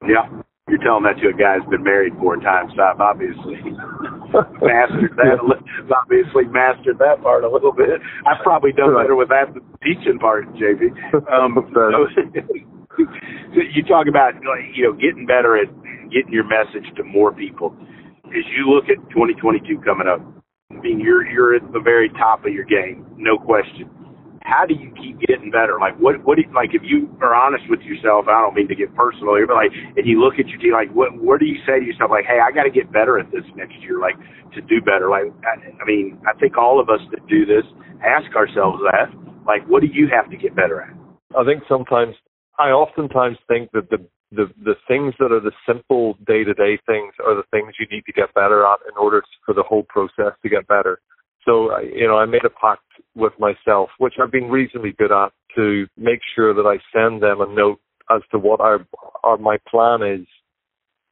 Yeah, 0.07 0.27
you're 0.71 0.79
telling 0.79 1.03
that 1.03 1.19
to 1.19 1.29
a 1.29 1.37
guy 1.37 1.59
who's 1.59 1.69
been 1.69 1.83
married 1.83 2.15
four 2.23 2.39
times. 2.39 2.73
So 2.79 2.83
I've 2.83 3.03
obviously 3.03 3.59
mastered 4.63 5.13
that. 5.19 5.43
obviously 5.91 6.47
mastered 6.47 7.03
that 7.03 7.19
part 7.23 7.43
a 7.43 7.51
little 7.51 7.75
bit. 7.75 7.99
I've 8.25 8.43
probably 8.47 8.71
done 8.73 8.95
better 8.95 9.19
with 9.19 9.29
that 9.35 9.51
than 9.53 9.67
the 9.67 9.79
teaching 9.83 10.19
part, 10.23 10.47
JP. 10.55 10.95
Um, 11.27 11.59
so, 11.75 12.07
so 12.15 13.61
you 13.75 13.83
talk 13.83 14.07
about 14.07 14.39
you 14.73 14.87
know 14.87 14.95
getting 14.95 15.27
better 15.27 15.59
at 15.59 15.69
getting 16.15 16.33
your 16.33 16.47
message 16.47 16.87
to 16.97 17.03
more 17.03 17.35
people. 17.35 17.75
As 18.31 18.47
you 18.55 18.71
look 18.71 18.87
at 18.87 19.03
2022 19.11 19.83
coming 19.83 20.07
up, 20.07 20.23
I 20.71 20.81
mean 20.81 21.01
you're 21.01 21.27
you're 21.27 21.55
at 21.55 21.73
the 21.73 21.81
very 21.81 22.09
top 22.11 22.45
of 22.45 22.53
your 22.53 22.65
game, 22.65 23.07
no 23.17 23.39
question 23.39 23.91
how 24.43 24.65
do 24.67 24.75
you 24.75 24.91
keep 24.97 25.21
getting 25.21 25.51
better? 25.51 25.79
Like 25.79 25.95
what 26.01 26.25
what 26.25 26.39
like 26.55 26.73
if 26.73 26.83
you 26.83 27.07
are 27.21 27.35
honest 27.35 27.65
with 27.69 27.81
yourself, 27.81 28.27
I 28.27 28.41
don't 28.41 28.55
mean 28.55 28.69
to 28.69 28.75
get 28.75 28.95
personal 28.97 29.37
here, 29.37 29.47
but 29.47 29.55
like 29.55 29.71
if 29.97 30.07
you 30.07 30.21
look 30.21 30.41
at 30.41 30.49
your 30.49 30.59
team, 30.59 30.73
like 30.73 30.91
what 30.91 31.13
what 31.15 31.41
do 31.41 31.47
you 31.47 31.61
say 31.67 31.79
to 31.79 31.85
yourself? 31.85 32.11
Like, 32.11 32.25
hey, 32.25 32.41
I 32.41 32.51
got 32.51 32.65
to 32.65 32.71
get 32.71 32.91
better 32.91 33.19
at 33.19 33.31
this 33.31 33.45
next 33.55 33.77
year, 33.85 34.01
like 34.01 34.17
to 34.55 34.61
do 34.63 34.81
better. 34.81 35.09
Like 35.09 35.29
I, 35.45 35.61
I 35.61 35.85
mean, 35.87 36.19
I 36.27 36.33
think 36.39 36.57
all 36.57 36.81
of 36.81 36.89
us 36.89 37.01
that 37.13 37.27
do 37.29 37.45
this 37.45 37.65
ask 38.03 38.35
ourselves 38.35 38.81
that. 38.91 39.13
Like, 39.47 39.67
what 39.69 39.83
do 39.83 39.89
you 39.93 40.09
have 40.09 40.31
to 40.31 40.37
get 40.37 40.57
better 40.57 40.83
at? 40.83 40.95
I 41.37 41.45
think 41.45 41.63
sometimes 41.69 42.17
I 42.59 42.71
oftentimes 42.71 43.37
think 43.47 43.71
that 43.73 43.91
the 43.91 44.03
the 44.33 44.47
the 44.65 44.75
things 44.87 45.15
that 45.19 45.33
are 45.33 45.41
the 45.41 45.53
simple 45.67 46.15
day 46.27 46.45
to 46.45 46.55
day 46.55 46.79
things 46.87 47.15
are 47.25 47.35
the 47.35 47.45
things 47.51 47.75
you 47.79 47.87
need 47.91 48.05
to 48.07 48.13
get 48.13 48.33
better 48.35 48.65
at 48.65 48.79
in 48.89 48.97
order 48.97 49.23
for 49.45 49.55
the 49.55 49.63
whole 49.63 49.83
process 49.85 50.33
to 50.43 50.49
get 50.49 50.67
better. 50.69 51.01
So, 51.45 51.79
you 51.81 52.07
know, 52.07 52.19
I 52.19 52.27
made 52.27 52.45
a 52.45 52.51
pact 52.51 52.83
with 53.15 53.33
myself, 53.39 53.91
which 53.99 54.15
I've 54.23 54.31
been 54.31 54.51
reasonably 54.51 54.93
good 54.93 55.11
at, 55.11 55.33
to 55.57 55.87
make 55.97 56.21
sure 56.35 56.55
that 56.55 56.67
I 56.67 56.77
send 56.93 57.23
them 57.23 57.41
a 57.41 57.47
note 57.47 57.81
as 58.11 58.21
to 58.31 58.39
what 58.39 58.61
our, 58.61 58.87
our 59.25 59.39
my 59.39 59.57
plan 59.69 60.03
is 60.03 60.27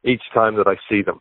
each 0.04 0.22
time 0.34 0.56
that 0.56 0.66
I 0.66 0.74
see 0.88 1.02
them. 1.02 1.20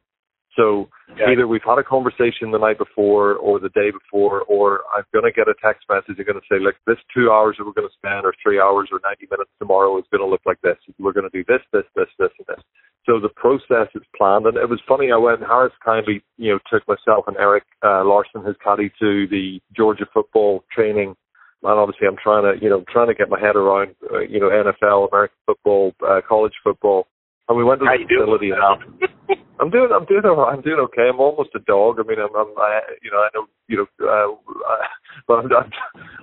So 0.57 0.89
okay. 1.13 1.31
either 1.31 1.47
we've 1.47 1.63
had 1.63 1.77
a 1.77 1.83
conversation 1.83 2.49
the 2.49 2.57
night 2.57 2.79
before 2.79 3.35
or 3.35 3.59
the 3.59 3.69
day 3.69 3.91
before, 3.91 4.41
or 4.49 4.81
I'm 4.97 5.05
going 5.13 5.23
to 5.23 5.31
get 5.31 5.47
a 5.47 5.53
text 5.63 5.85
message. 5.87 6.17
I'm 6.17 6.25
going 6.25 6.41
to 6.41 6.49
say, 6.49 6.57
look, 6.59 6.75
this 6.87 6.97
two 7.13 7.29
hours 7.31 7.55
that 7.57 7.65
we're 7.65 7.77
going 7.77 7.87
to 7.87 7.93
spend, 7.93 8.25
or 8.25 8.33
three 8.41 8.59
hours, 8.59 8.89
or 8.91 8.99
90 9.05 9.27
minutes 9.29 9.51
tomorrow 9.59 9.97
is 9.99 10.05
going 10.11 10.25
to 10.25 10.27
look 10.27 10.41
like 10.45 10.59
this. 10.61 10.75
We're 10.97 11.13
going 11.13 11.29
to 11.29 11.37
do 11.37 11.45
this, 11.47 11.61
this, 11.71 11.85
this, 11.95 12.09
this, 12.17 12.33
and 12.41 12.57
this. 12.57 12.63
So 13.05 13.21
the 13.21 13.29
process 13.29 13.87
is 13.93 14.03
planned, 14.17 14.47
and 14.47 14.57
it 14.57 14.67
was 14.67 14.81
funny. 14.87 15.11
I 15.13 15.17
went. 15.17 15.45
Harris 15.45 15.77
kindly, 15.85 16.25
you 16.37 16.51
know, 16.51 16.59
took 16.67 16.83
myself 16.89 17.25
and 17.27 17.37
Eric 17.37 17.63
uh, 17.85 18.03
Larson, 18.03 18.43
his 18.43 18.57
caddy, 18.61 18.91
to 18.99 19.27
the 19.29 19.61
Georgia 19.77 20.05
football 20.11 20.65
training 20.73 21.15
and 21.63 21.79
obviously 21.79 22.07
I'm 22.07 22.17
trying 22.21 22.43
to, 22.43 22.63
you 22.63 22.69
know, 22.69 22.83
trying 22.91 23.07
to 23.07 23.15
get 23.15 23.29
my 23.29 23.39
head 23.39 23.55
around, 23.55 23.95
uh, 24.13 24.19
you 24.19 24.39
know, 24.39 24.49
NFL, 24.49 25.09
American 25.11 25.37
football, 25.45 25.91
uh, 26.07 26.21
college 26.27 26.53
football, 26.63 27.07
and 27.47 27.57
we 27.57 27.63
went 27.63 27.79
to 27.81 27.85
the 27.85 28.05
facility 28.07 28.51
and 28.51 28.61
I'm 29.59 29.71
doing, 29.71 29.89
I'm 29.91 30.05
doing, 30.05 30.21
I'm 30.23 30.61
doing 30.61 30.79
okay. 30.91 31.09
I'm 31.09 31.19
almost 31.19 31.49
a 31.55 31.59
dog. 31.59 31.97
I 31.99 32.03
mean, 32.03 32.19
I'm, 32.19 32.29
I'm 32.35 32.53
I, 32.57 32.79
you 33.01 33.09
know, 33.09 33.17
I 33.17 33.29
know, 33.33 33.45
you 33.67 33.77
know, 33.77 33.87
uh, 34.05 34.75
but 35.27 35.39
I'm, 35.39 35.45
I'm, 35.51 35.71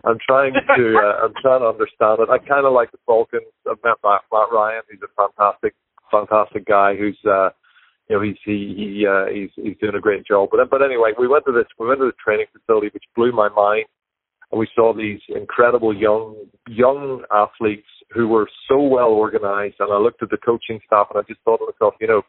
I'm 0.05 0.19
trying 0.25 0.55
to, 0.55 0.95
uh, 0.97 1.25
I'm 1.25 1.35
trying 1.43 1.61
to 1.61 1.67
understand 1.67 2.21
it. 2.21 2.31
I 2.31 2.39
kind 2.39 2.65
of 2.65 2.73
like 2.73 2.93
the 2.93 2.99
Falcons. 3.07 3.51
I've 3.69 3.83
met 3.83 3.99
Matt, 4.05 4.23
Matt 4.31 4.53
Ryan. 4.53 4.83
He's 4.89 5.01
a 5.03 5.11
fantastic, 5.19 5.75
fantastic 6.13 6.65
guy 6.65 6.95
who's, 6.95 7.19
uh, 7.27 7.51
you 8.09 8.17
know, 8.17 8.23
he's 8.23 8.39
he, 8.45 8.75
he 8.77 9.07
uh, 9.07 9.27
he's 9.33 9.51
he's 9.57 9.79
doing 9.81 9.97
a 9.97 10.01
great 10.01 10.25
job. 10.27 10.51
But 10.53 10.71
but 10.71 10.83
anyway, 10.83 11.11
we 11.19 11.27
went 11.27 11.45
to 11.47 11.53
this, 11.53 11.67
we 11.79 11.89
went 11.89 12.01
to 12.01 12.07
the 12.07 12.23
training 12.23 12.47
facility, 12.53 12.91
which 12.93 13.05
blew 13.17 13.33
my 13.33 13.49
mind 13.49 13.87
and 14.55 14.61
we 14.61 14.69
saw 14.75 14.95
these 14.95 15.21
incredible 15.29 15.93
young 15.93 16.37
young 16.69 17.25
athletes 17.33 17.89
who 18.11 18.29
were 18.29 18.49
so 18.69 18.81
well 18.81 19.09
organized. 19.09 19.77
And 19.79 19.93
I 19.93 19.99
looked 19.99 20.23
at 20.23 20.31
the 20.31 20.39
coaching 20.39 20.81
staff 20.87 21.09
and 21.11 21.19
I 21.19 21.23
just 21.27 21.41
thought 21.45 21.59
to 21.59 21.67
myself, 21.67 21.95
you 22.01 22.07
know, 22.07 22.23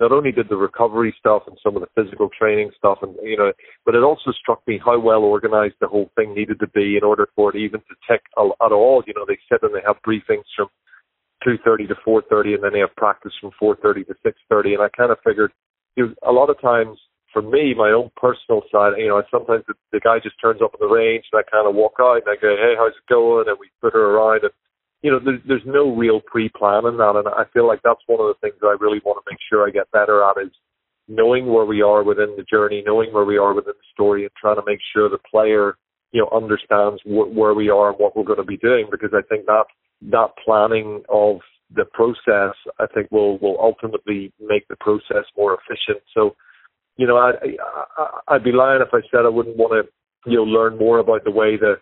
not 0.00 0.12
only 0.12 0.32
did 0.32 0.48
the 0.48 0.56
recovery 0.56 1.14
stuff 1.18 1.42
and 1.46 1.56
some 1.62 1.76
of 1.76 1.82
the 1.82 2.02
physical 2.02 2.28
training 2.36 2.70
stuff, 2.76 2.98
and 3.02 3.14
you 3.22 3.36
know, 3.36 3.52
but 3.86 3.94
it 3.94 4.02
also 4.02 4.32
struck 4.32 4.60
me 4.66 4.80
how 4.84 4.98
well 4.98 5.22
organized 5.22 5.76
the 5.80 5.86
whole 5.86 6.10
thing 6.16 6.34
needed 6.34 6.58
to 6.60 6.66
be 6.68 6.96
in 6.96 7.04
order 7.04 7.28
for 7.36 7.54
it 7.54 7.58
even 7.58 7.80
to 7.80 7.94
tick 8.10 8.22
at 8.36 8.72
all. 8.72 9.02
You 9.06 9.14
know, 9.14 9.24
they 9.26 9.38
sit 9.50 9.62
and 9.62 9.74
they 9.74 9.84
have 9.86 9.96
briefings 10.06 10.48
from 10.56 10.68
2:30 11.46 11.88
to 11.88 11.94
4:30, 12.04 12.54
and 12.54 12.64
then 12.64 12.72
they 12.72 12.80
have 12.80 12.96
practice 12.96 13.32
from 13.40 13.52
4:30 13.60 14.06
to 14.06 14.14
6:30. 14.24 14.74
And 14.74 14.82
I 14.82 14.88
kind 14.88 15.12
of 15.12 15.18
figured, 15.24 15.52
you 15.96 16.08
know, 16.08 16.14
a 16.26 16.32
lot 16.32 16.50
of 16.50 16.60
times 16.60 16.98
for 17.32 17.42
me, 17.42 17.74
my 17.74 17.90
own 17.90 18.10
personal 18.16 18.62
side, 18.70 18.92
you 18.98 19.08
know, 19.08 19.22
sometimes 19.30 19.64
the, 19.66 19.74
the 19.92 20.00
guy 20.00 20.18
just 20.22 20.40
turns 20.40 20.60
up 20.60 20.74
on 20.74 20.80
the 20.86 20.92
range 20.92 21.24
and 21.32 21.40
I 21.40 21.50
kind 21.50 21.66
of 21.66 21.74
walk 21.74 21.94
out 22.00 22.20
and 22.20 22.28
I 22.28 22.36
go, 22.40 22.54
hey, 22.56 22.74
how's 22.76 22.92
it 22.92 23.08
going? 23.08 23.48
And 23.48 23.56
we 23.58 23.70
put 23.80 23.94
her 23.94 24.16
around. 24.16 24.44
And, 24.44 24.52
you 25.02 25.10
know, 25.10 25.18
there's, 25.22 25.40
there's 25.46 25.66
no 25.66 25.94
real 25.94 26.20
pre-planning 26.20 26.96
that. 26.96 27.16
And 27.16 27.28
I 27.28 27.44
feel 27.52 27.66
like 27.66 27.80
that's 27.82 28.00
one 28.06 28.20
of 28.20 28.28
the 28.28 28.40
things 28.40 28.58
that 28.60 28.68
I 28.68 28.76
really 28.80 29.00
want 29.04 29.18
to 29.18 29.30
make 29.30 29.38
sure 29.50 29.66
I 29.66 29.70
get 29.70 29.90
better 29.90 30.22
at 30.24 30.42
is 30.42 30.52
knowing 31.08 31.46
where 31.52 31.64
we 31.64 31.82
are 31.82 32.04
within 32.04 32.34
the 32.36 32.44
journey, 32.44 32.82
knowing 32.86 33.12
where 33.12 33.24
we 33.24 33.36
are 33.36 33.52
within 33.52 33.74
the 33.76 33.92
story 33.92 34.22
and 34.22 34.30
trying 34.40 34.56
to 34.56 34.62
make 34.64 34.78
sure 34.94 35.08
the 35.08 35.18
player, 35.28 35.74
you 36.12 36.20
know, 36.20 36.28
understands 36.34 37.02
wh- 37.02 37.34
where 37.36 37.54
we 37.54 37.68
are 37.68 37.90
and 37.90 37.98
what 37.98 38.16
we're 38.16 38.24
going 38.24 38.38
to 38.38 38.44
be 38.44 38.56
doing 38.58 38.86
because 38.90 39.10
I 39.12 39.22
think 39.28 39.46
that, 39.46 39.64
that 40.10 40.30
planning 40.44 41.02
of 41.08 41.38
the 41.74 41.84
process, 41.84 42.54
I 42.78 42.86
think 42.94 43.10
will, 43.10 43.38
will 43.38 43.58
ultimately 43.60 44.32
make 44.40 44.68
the 44.68 44.76
process 44.76 45.24
more 45.36 45.58
efficient. 45.58 46.02
So, 46.14 46.36
you 46.96 47.06
know, 47.06 47.16
I'd, 47.16 47.34
I, 47.98 48.34
I'd 48.34 48.44
be 48.44 48.52
lying 48.52 48.82
if 48.82 48.92
I 48.92 49.00
said 49.10 49.26
I 49.26 49.30
wouldn't 49.30 49.56
want 49.56 49.72
to, 49.72 50.30
you 50.30 50.36
know, 50.36 50.44
learn 50.44 50.78
more 50.78 50.98
about 50.98 51.24
the 51.24 51.30
way 51.32 51.56
the, 51.56 51.74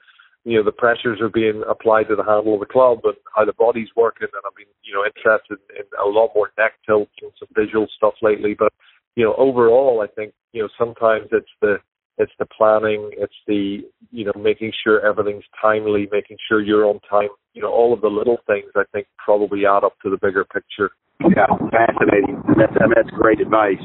you 0.45 0.57
know, 0.57 0.65
the 0.65 0.73
pressures 0.73 1.21
are 1.21 1.29
being 1.29 1.63
applied 1.69 2.09
to 2.09 2.17
the 2.17 2.25
handle 2.25 2.55
of 2.55 2.61
the 2.61 2.67
club 2.67 3.01
and 3.05 3.15
how 3.35 3.45
the 3.45 3.53
body's 3.53 3.89
working. 3.97 4.29
And 4.33 4.43
I've 4.47 4.57
been, 4.57 4.73
you 4.83 4.95
know, 4.95 5.05
interested 5.05 5.59
in, 5.77 5.85
a 6.03 6.09
lot 6.09 6.31
more 6.35 6.51
neck 6.57 6.73
tilts 6.87 7.13
and 7.21 7.31
some 7.39 7.49
visual 7.55 7.87
stuff 7.97 8.15
lately. 8.23 8.55
But, 8.59 8.73
you 9.17 9.25
know, 9.25 9.35
overall, 9.37 10.01
I 10.03 10.07
think, 10.15 10.33
you 10.53 10.63
know, 10.63 10.69
sometimes 10.79 11.29
it's 11.33 11.51
the, 11.61 11.77
it's 12.17 12.33
the 12.39 12.47
planning, 12.47 13.11
it's 13.17 13.35
the, 13.47 13.81
you 14.11 14.25
know, 14.25 14.33
making 14.39 14.73
sure 14.83 15.05
everything's 15.07 15.45
timely, 15.61 16.09
making 16.11 16.39
sure 16.49 16.61
you're 16.61 16.87
on 16.87 17.01
time. 17.09 17.29
You 17.55 17.63
know, 17.63 17.73
all 17.73 17.93
of 17.93 18.01
the 18.01 18.09
little 18.09 18.39
things 18.47 18.71
I 18.77 18.85
think 18.93 19.07
probably 19.19 19.67
add 19.67 19.85
up 19.85 19.95
to 20.03 20.11
the 20.11 20.19
bigger 20.21 20.45
picture. 20.45 20.91
Yeah, 21.21 21.47
fascinating. 21.71 22.43
That's 22.57 22.73
that's 22.73 23.11
great 23.11 23.41
advice. 23.41 23.83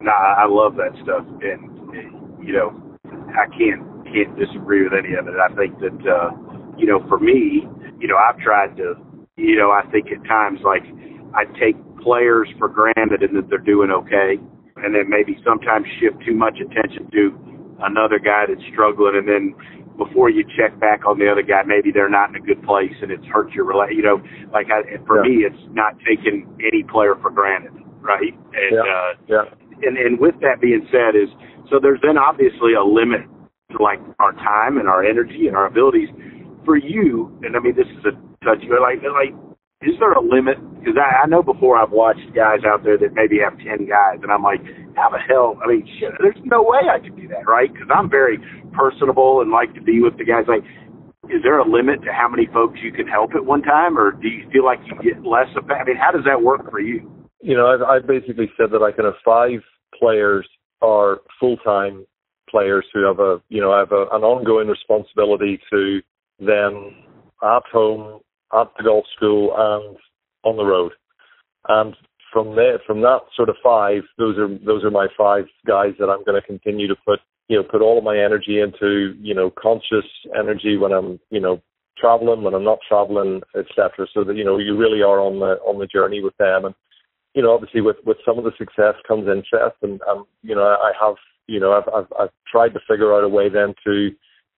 No, 0.00 0.12
I 0.12 0.46
love 0.46 0.76
that 0.76 0.92
stuff, 1.02 1.24
and 1.42 2.46
you 2.46 2.52
know, 2.52 2.98
I 3.34 3.46
can't 3.56 3.95
can't 4.12 4.36
disagree 4.38 4.82
with 4.82 4.92
any 4.92 5.14
of 5.14 5.28
it. 5.28 5.34
I 5.36 5.48
think 5.54 5.78
that 5.80 6.00
uh, 6.06 6.30
you 6.76 6.86
know, 6.86 7.04
for 7.08 7.18
me, 7.18 7.66
you 7.98 8.08
know, 8.08 8.16
I've 8.16 8.38
tried 8.38 8.76
to, 8.76 8.94
you 9.36 9.56
know, 9.56 9.70
I 9.70 9.82
think 9.90 10.08
at 10.12 10.22
times 10.26 10.60
like 10.64 10.82
I 11.34 11.44
take 11.58 11.76
players 12.02 12.48
for 12.58 12.68
granted 12.68 13.22
and 13.22 13.36
that 13.36 13.48
they're 13.48 13.58
doing 13.58 13.90
okay, 13.90 14.38
and 14.76 14.94
then 14.94 15.08
maybe 15.08 15.38
sometimes 15.44 15.86
shift 16.00 16.16
too 16.24 16.34
much 16.34 16.58
attention 16.60 17.10
to 17.12 17.76
another 17.82 18.18
guy 18.18 18.44
that's 18.48 18.64
struggling, 18.72 19.16
and 19.16 19.28
then 19.28 19.54
before 19.96 20.28
you 20.28 20.44
check 20.56 20.78
back 20.78 21.06
on 21.06 21.18
the 21.18 21.30
other 21.30 21.42
guy, 21.42 21.62
maybe 21.64 21.90
they're 21.90 22.12
not 22.12 22.28
in 22.28 22.36
a 22.36 22.40
good 22.40 22.62
place 22.64 22.92
and 23.00 23.10
it's 23.10 23.24
hurt 23.32 23.50
your 23.52 23.64
relation. 23.64 23.96
You 23.96 24.02
know, 24.02 24.22
like 24.52 24.66
I, 24.68 24.84
for 25.06 25.24
yeah. 25.24 25.30
me, 25.30 25.34
it's 25.44 25.64
not 25.72 25.96
taking 26.04 26.44
any 26.60 26.82
player 26.82 27.16
for 27.22 27.30
granted, 27.30 27.72
right? 28.02 28.36
And 28.52 28.76
yeah. 28.76 28.80
Uh, 28.80 29.12
yeah 29.28 29.66
and 29.82 29.96
and 29.96 30.18
with 30.18 30.34
that 30.40 30.60
being 30.60 30.86
said, 30.90 31.16
is 31.16 31.28
so 31.68 31.78
there's 31.80 32.00
then 32.02 32.16
obviously 32.16 32.72
a 32.72 32.84
limit 32.84 33.26
like 33.80 33.98
our 34.18 34.32
time 34.32 34.78
and 34.78 34.88
our 34.88 35.04
energy 35.04 35.46
and 35.46 35.56
our 35.56 35.66
abilities. 35.66 36.08
For 36.64 36.76
you, 36.76 37.30
and 37.46 37.54
I 37.54 37.60
mean 37.60 37.76
this 37.76 37.86
is 37.86 38.02
a 38.02 38.14
touchy, 38.42 38.66
like 38.66 38.98
like 38.98 39.30
is 39.86 39.94
there 40.00 40.10
a 40.10 40.20
limit? 40.20 40.58
Because 40.80 40.98
I, 40.98 41.22
I 41.22 41.26
know 41.26 41.42
before 41.42 41.78
I've 41.78 41.94
watched 41.94 42.26
guys 42.34 42.66
out 42.66 42.82
there 42.82 42.98
that 42.98 43.14
maybe 43.14 43.38
have 43.38 43.54
ten 43.62 43.86
guys, 43.86 44.18
and 44.22 44.32
I'm 44.32 44.42
like, 44.42 44.58
how 44.98 45.06
the 45.10 45.22
hell? 45.22 45.54
I 45.62 45.68
mean, 45.68 45.86
shit, 46.00 46.10
there's 46.18 46.42
no 46.42 46.66
way 46.66 46.90
I 46.90 46.98
could 46.98 47.14
do 47.14 47.28
that, 47.28 47.46
right? 47.46 47.72
Because 47.72 47.86
I'm 47.94 48.10
very 48.10 48.42
personable 48.74 49.42
and 49.42 49.52
like 49.52 49.74
to 49.74 49.80
be 49.80 50.02
with 50.02 50.18
the 50.18 50.24
guys. 50.26 50.50
Like, 50.50 50.66
is 51.30 51.38
there 51.46 51.62
a 51.62 51.68
limit 51.68 52.02
to 52.02 52.10
how 52.10 52.26
many 52.26 52.50
folks 52.50 52.80
you 52.82 52.90
can 52.90 53.06
help 53.06 53.30
at 53.38 53.46
one 53.46 53.62
time, 53.62 53.96
or 53.96 54.10
do 54.10 54.26
you 54.26 54.50
feel 54.50 54.64
like 54.64 54.82
you 54.90 54.98
get 54.98 55.22
less 55.22 55.46
of? 55.54 55.70
I 55.70 55.86
mean, 55.86 55.94
how 55.94 56.10
does 56.10 56.26
that 56.26 56.42
work 56.42 56.68
for 56.68 56.80
you? 56.80 57.06
you 57.46 57.56
know, 57.56 57.66
I've, 57.66 57.82
I've 57.82 58.06
basically 58.08 58.50
said 58.56 58.70
that 58.72 58.82
I 58.82 58.90
can 58.90 59.04
have 59.04 59.14
five 59.24 59.60
players 59.96 60.48
are 60.82 61.20
full 61.38 61.56
time 61.58 62.04
players 62.48 62.84
who 62.92 63.04
have 63.04 63.20
a 63.20 63.40
you 63.48 63.60
know 63.60 63.76
have 63.76 63.92
a, 63.92 64.06
an 64.12 64.22
ongoing 64.22 64.68
responsibility 64.68 65.60
to 65.70 66.00
them 66.38 66.94
at 67.42 67.62
home, 67.72 68.20
at 68.52 68.68
the 68.76 68.84
golf 68.84 69.04
school, 69.16 69.54
and 69.56 69.96
on 70.44 70.56
the 70.56 70.64
road. 70.64 70.92
And 71.68 71.94
from 72.32 72.56
there, 72.56 72.78
from 72.86 73.00
that 73.02 73.20
sort 73.34 73.48
of 73.48 73.56
five, 73.62 74.02
those 74.18 74.38
are 74.38 74.48
those 74.64 74.84
are 74.84 74.90
my 74.90 75.08
five 75.16 75.44
guys 75.66 75.94
that 75.98 76.08
I'm 76.08 76.24
going 76.24 76.40
to 76.40 76.46
continue 76.46 76.88
to 76.88 76.96
put 77.06 77.20
you 77.48 77.56
know 77.56 77.62
put 77.62 77.82
all 77.82 77.98
of 77.98 78.04
my 78.04 78.18
energy 78.18 78.60
into 78.60 79.14
you 79.20 79.34
know 79.34 79.50
conscious 79.50 80.06
energy 80.38 80.76
when 80.76 80.92
I'm 80.92 81.20
you 81.30 81.40
know 81.40 81.62
traveling 81.98 82.42
when 82.42 82.54
I'm 82.54 82.64
not 82.64 82.78
traveling, 82.86 83.42
etc. 83.56 84.06
So 84.12 84.24
that 84.24 84.36
you 84.36 84.44
know 84.44 84.58
you 84.58 84.76
really 84.76 85.02
are 85.02 85.20
on 85.20 85.40
the 85.40 85.58
on 85.66 85.78
the 85.78 85.86
journey 85.86 86.22
with 86.22 86.36
them 86.36 86.66
and 86.66 86.74
you 87.36 87.42
know, 87.42 87.52
obviously 87.52 87.82
with, 87.82 87.96
with 88.04 88.16
some 88.24 88.38
of 88.38 88.44
the 88.44 88.52
success 88.56 88.94
comes 89.06 89.28
interest 89.28 89.76
and, 89.82 90.00
um, 90.08 90.26
you 90.42 90.54
know, 90.54 90.62
I 90.62 90.92
have, 91.00 91.16
you 91.46 91.60
know, 91.60 91.72
I've, 91.72 91.88
I've, 91.94 92.12
I've 92.18 92.30
tried 92.50 92.70
to 92.70 92.80
figure 92.88 93.14
out 93.14 93.24
a 93.24 93.28
way 93.28 93.48
then 93.48 93.74
to, 93.84 94.10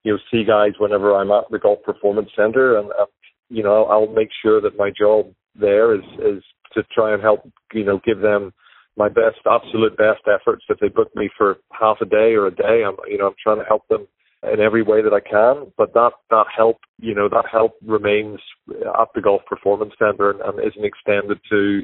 you 0.03 0.13
know, 0.13 0.17
see 0.31 0.43
guys 0.43 0.73
whenever 0.79 1.15
I'm 1.15 1.31
at 1.31 1.45
the 1.51 1.59
Golf 1.59 1.79
Performance 1.83 2.29
Center 2.35 2.77
and, 2.79 2.89
uh, 2.91 3.05
you 3.49 3.63
know, 3.63 3.85
I'll 3.85 4.11
make 4.11 4.29
sure 4.41 4.61
that 4.61 4.77
my 4.77 4.91
job 4.97 5.33
there 5.59 5.95
is, 5.95 6.03
is 6.19 6.43
to 6.73 6.83
try 6.93 7.13
and 7.13 7.21
help, 7.21 7.49
you 7.73 7.83
know, 7.83 7.99
give 8.05 8.19
them 8.19 8.53
my 8.97 9.09
best, 9.09 9.39
absolute 9.49 9.97
best 9.97 10.21
efforts. 10.27 10.63
If 10.69 10.79
they 10.79 10.89
book 10.89 11.09
me 11.15 11.29
for 11.37 11.57
half 11.71 11.97
a 12.01 12.05
day 12.05 12.33
or 12.33 12.47
a 12.47 12.55
day, 12.55 12.83
I'm, 12.85 12.95
you 13.07 13.17
know, 13.17 13.27
I'm 13.27 13.35
trying 13.41 13.59
to 13.59 13.65
help 13.65 13.87
them 13.87 14.07
in 14.43 14.59
every 14.59 14.83
way 14.83 15.01
that 15.01 15.13
I 15.13 15.19
can. 15.19 15.71
But 15.77 15.93
that, 15.93 16.11
that 16.29 16.45
help, 16.55 16.77
you 16.99 17.15
know, 17.15 17.27
that 17.29 17.45
help 17.51 17.73
remains 17.85 18.39
at 18.69 19.07
the 19.15 19.21
Golf 19.21 19.41
Performance 19.47 19.93
Center 19.97 20.31
and, 20.31 20.41
and 20.41 20.59
isn't 20.59 20.85
extended 20.85 21.39
to, 21.49 21.83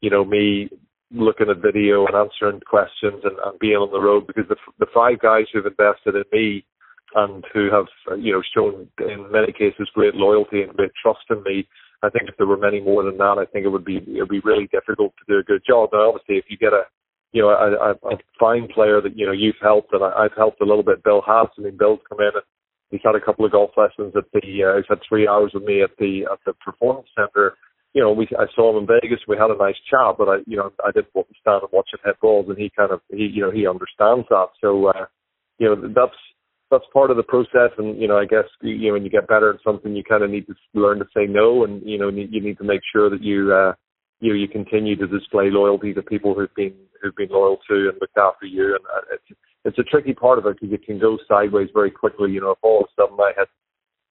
you 0.00 0.10
know, 0.10 0.24
me 0.24 0.68
looking 1.14 1.48
at 1.48 1.62
video 1.62 2.06
and 2.06 2.16
answering 2.16 2.60
questions 2.60 3.22
and, 3.24 3.38
and 3.44 3.58
being 3.58 3.76
on 3.76 3.90
the 3.92 4.00
road 4.00 4.26
because 4.26 4.44
the, 4.48 4.56
the 4.78 4.90
five 4.92 5.20
guys 5.20 5.44
who've 5.52 5.66
invested 5.66 6.14
in 6.14 6.24
me 6.32 6.64
and 7.14 7.44
who 7.52 7.70
have, 7.70 7.86
you 8.18 8.32
know, 8.32 8.42
shown 8.54 8.88
in 8.98 9.30
many 9.30 9.52
cases 9.52 9.88
great 9.94 10.14
loyalty 10.14 10.62
and 10.62 10.74
great 10.74 10.90
trust 11.00 11.24
in 11.30 11.42
me. 11.44 11.66
I 12.02 12.10
think 12.10 12.28
if 12.28 12.36
there 12.36 12.46
were 12.46 12.58
many 12.58 12.80
more 12.80 13.04
than 13.04 13.16
that, 13.18 13.38
I 13.38 13.46
think 13.46 13.64
it 13.64 13.70
would 13.70 13.84
be 13.84 13.96
it 13.96 14.20
would 14.20 14.28
be 14.28 14.42
really 14.44 14.68
difficult 14.70 15.14
to 15.18 15.24
do 15.32 15.38
a 15.38 15.42
good 15.42 15.62
job. 15.66 15.90
Now, 15.92 16.10
obviously, 16.10 16.36
if 16.36 16.44
you 16.48 16.58
get 16.58 16.72
a 16.74 16.82
you 17.32 17.42
know 17.42 17.48
a, 17.48 17.92
a, 17.92 18.18
fine 18.38 18.68
player 18.68 19.00
that 19.00 19.16
you 19.16 19.24
know 19.24 19.32
you've 19.32 19.62
helped, 19.62 19.92
and 19.92 20.04
I, 20.04 20.10
I've 20.24 20.36
helped 20.36 20.60
a 20.60 20.66
little 20.66 20.82
bit. 20.82 21.02
Bill 21.02 21.22
Haas, 21.24 21.48
I 21.56 21.62
mean, 21.62 21.78
Bill's 21.78 22.00
come 22.08 22.20
in 22.20 22.30
and 22.34 22.44
he's 22.90 23.00
had 23.04 23.14
a 23.14 23.24
couple 23.24 23.46
of 23.46 23.52
golf 23.52 23.70
lessons 23.76 24.12
at 24.16 24.24
the. 24.32 24.64
Uh, 24.64 24.76
he's 24.76 24.88
had 24.88 24.98
three 25.08 25.26
hours 25.26 25.52
with 25.54 25.64
me 25.64 25.82
at 25.82 25.96
the 25.98 26.26
at 26.30 26.38
the 26.44 26.52
performance 26.54 27.08
center 27.16 27.54
you 27.94 28.02
know, 28.02 28.12
we 28.12 28.28
I 28.36 28.46
saw 28.54 28.70
him 28.70 28.82
in 28.82 28.88
Vegas. 28.88 29.20
We 29.26 29.36
had 29.36 29.50
a 29.50 29.56
nice 29.56 29.78
chat, 29.88 30.16
but 30.18 30.28
I, 30.28 30.36
you 30.46 30.56
know, 30.56 30.72
I 30.84 30.90
didn't 30.90 31.14
stand 31.14 31.62
and 31.62 31.72
watch 31.72 31.88
him 31.92 32.00
hit 32.04 32.20
balls, 32.20 32.46
and 32.48 32.58
he 32.58 32.70
kind 32.76 32.90
of, 32.90 33.00
he, 33.08 33.30
you 33.32 33.42
know, 33.42 33.52
he 33.52 33.66
understands 33.66 34.26
that. 34.30 34.48
So, 34.60 34.88
uh, 34.88 35.06
you 35.58 35.68
know, 35.68 35.76
that's 35.94 36.18
that's 36.70 36.84
part 36.92 37.12
of 37.12 37.16
the 37.16 37.22
process, 37.22 37.70
and 37.78 38.00
you 38.00 38.08
know, 38.08 38.18
I 38.18 38.24
guess 38.24 38.50
you 38.62 38.88
know, 38.88 38.94
when 38.94 39.04
you 39.04 39.10
get 39.10 39.28
better 39.28 39.50
at 39.50 39.62
something, 39.64 39.94
you 39.94 40.02
kind 40.02 40.24
of 40.24 40.30
need 40.30 40.46
to 40.48 40.54
learn 40.74 40.98
to 40.98 41.06
say 41.14 41.26
no, 41.28 41.64
and 41.64 41.82
you 41.86 41.96
know, 41.96 42.08
you 42.08 42.40
need 42.42 42.58
to 42.58 42.64
make 42.64 42.80
sure 42.92 43.08
that 43.10 43.22
you, 43.22 43.54
uh, 43.54 43.74
you 44.18 44.30
know, 44.30 44.34
you 44.34 44.48
continue 44.48 44.96
to 44.96 45.06
display 45.06 45.50
loyalty 45.50 45.94
to 45.94 46.02
people 46.02 46.34
who've 46.34 46.54
been 46.56 46.74
who've 47.00 47.14
been 47.14 47.28
loyal 47.30 47.58
to 47.68 47.90
and 47.90 47.98
looked 48.00 48.18
after 48.18 48.46
you, 48.46 48.74
and 48.74 48.84
uh, 48.86 49.14
it's 49.14 49.38
it's 49.64 49.78
a 49.78 49.84
tricky 49.84 50.14
part 50.14 50.38
of 50.38 50.46
it 50.46 50.56
because 50.60 50.74
it 50.74 50.84
can 50.84 50.98
go 50.98 51.16
sideways 51.28 51.68
very 51.72 51.92
quickly. 51.92 52.32
You 52.32 52.40
know, 52.40 52.50
if 52.50 52.58
all 52.62 52.80
of 52.80 52.86
a 52.86 53.02
sudden 53.02 53.18
I 53.20 53.32
had 53.38 53.46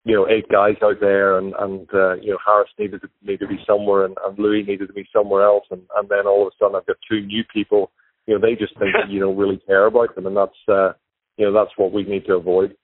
you 0.06 0.16
know, 0.16 0.28
eight 0.28 0.50
guys 0.52 0.76
out 0.84 1.00
there, 1.00 1.38
and 1.38 1.54
and 1.60 1.88
uh, 1.94 2.16
you 2.16 2.32
know 2.32 2.38
Harris 2.46 2.70
needed 2.78 3.02
to, 3.02 3.10
needed 3.24 3.48
to 3.48 3.48
be 3.48 3.64
somewhere, 3.66 4.06
and, 4.06 4.16
and 4.26 4.38
Louis 4.38 4.64
needed 4.64 4.88
to 4.88 4.94
be 4.94 5.08
somewhere 5.14 5.44
else, 5.44 5.64
and 5.72 5.82
and 5.96 6.10
then 6.10 6.28
all 6.28 6.46
of 6.46 6.54
a 6.54 6.56
sudden 6.60 6.76
I've 6.76 6.86
got 6.86 6.98
two 7.10 7.22
new 7.22 7.44
people. 7.54 7.92
You 8.28 8.36
know, 8.36 8.42
they 8.42 8.56
just 8.56 8.78
think 8.80 8.92
that 8.94 9.10
you 9.10 9.20
don't 9.20 9.38
really 9.38 9.62
care 9.66 9.86
about 9.86 10.16
them, 10.16 10.28
and 10.28 10.36
that's 10.36 10.60
uh, 10.68 10.92
you 11.38 11.46
know 11.46 11.54
that's 11.54 11.72
what 11.78 11.94
we 11.94 12.04
need 12.04 12.26
to 12.26 12.36
avoid. 12.36 12.76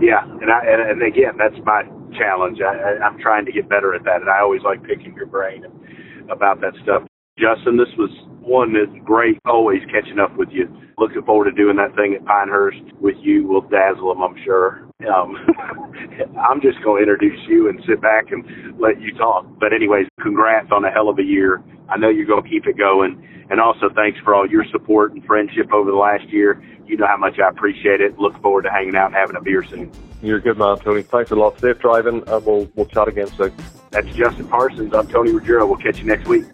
Yeah, 0.00 0.24
and 0.24 0.50
I 0.50 0.66
and, 0.66 0.90
and 0.90 1.02
again 1.02 1.38
that's 1.38 1.54
my 1.64 1.82
challenge. 2.18 2.58
I, 2.58 2.74
I, 2.74 3.06
I'm 3.06 3.18
trying 3.20 3.46
to 3.46 3.52
get 3.52 3.68
better 3.68 3.94
at 3.94 4.02
that, 4.04 4.22
and 4.22 4.30
I 4.30 4.40
always 4.40 4.62
like 4.62 4.82
picking 4.82 5.14
your 5.14 5.26
brain 5.26 5.64
about 6.30 6.60
that 6.60 6.74
stuff. 6.82 7.02
Justin, 7.38 7.76
this 7.76 7.90
was 7.98 8.10
one 8.40 8.74
that's 8.74 9.04
great. 9.04 9.38
Always 9.44 9.82
catching 9.90 10.20
up 10.20 10.36
with 10.36 10.50
you. 10.52 10.68
Looking 10.98 11.22
forward 11.22 11.46
to 11.46 11.52
doing 11.52 11.76
that 11.76 11.96
thing 11.96 12.14
at 12.14 12.24
Pinehurst 12.24 12.78
with 13.00 13.16
you. 13.18 13.48
We'll 13.48 13.62
dazzle 13.62 14.14
them, 14.14 14.22
I'm 14.22 14.36
sure. 14.44 14.88
Um, 15.12 15.34
I'm 16.38 16.60
just 16.60 16.80
going 16.84 17.04
to 17.04 17.10
introduce 17.10 17.40
you 17.48 17.68
and 17.68 17.82
sit 17.88 18.00
back 18.00 18.30
and 18.30 18.78
let 18.78 19.00
you 19.00 19.12
talk. 19.14 19.46
But 19.58 19.72
anyways, 19.72 20.06
congrats 20.22 20.68
on 20.70 20.84
a 20.84 20.92
hell 20.92 21.08
of 21.08 21.18
a 21.18 21.24
year. 21.24 21.60
I 21.88 21.96
know 21.96 22.08
you're 22.08 22.26
going 22.26 22.44
to 22.44 22.48
keep 22.48 22.66
it 22.66 22.78
going. 22.78 23.28
And 23.50 23.60
also 23.60 23.90
thanks 23.94 24.18
for 24.20 24.34
all 24.34 24.48
your 24.48 24.64
support 24.70 25.12
and 25.12 25.24
friendship 25.24 25.72
over 25.72 25.90
the 25.90 25.96
last 25.96 26.28
year. 26.28 26.62
You 26.86 26.96
know 26.96 27.06
how 27.06 27.16
much 27.16 27.40
I 27.40 27.48
appreciate 27.48 28.00
it. 28.00 28.16
Look 28.16 28.40
forward 28.40 28.62
to 28.62 28.70
hanging 28.70 28.94
out 28.94 29.06
and 29.06 29.16
having 29.16 29.36
a 29.36 29.42
beer 29.42 29.64
soon. 29.64 29.90
You're 30.22 30.38
a 30.38 30.40
good 30.40 30.56
man, 30.56 30.78
Tony. 30.78 31.02
Thanks 31.02 31.32
a 31.32 31.34
lot. 31.34 31.58
Safe 31.58 31.78
driving, 31.80 32.22
and 32.26 32.46
we'll 32.46 32.70
we'll 32.74 32.86
chat 32.86 33.08
again 33.08 33.26
soon. 33.26 33.52
That's 33.90 34.06
Justin 34.14 34.48
Parsons. 34.48 34.94
I'm 34.94 35.08
Tony 35.08 35.32
Ruggiero. 35.32 35.66
We'll 35.66 35.78
catch 35.78 35.98
you 35.98 36.04
next 36.04 36.26
week. 36.26 36.44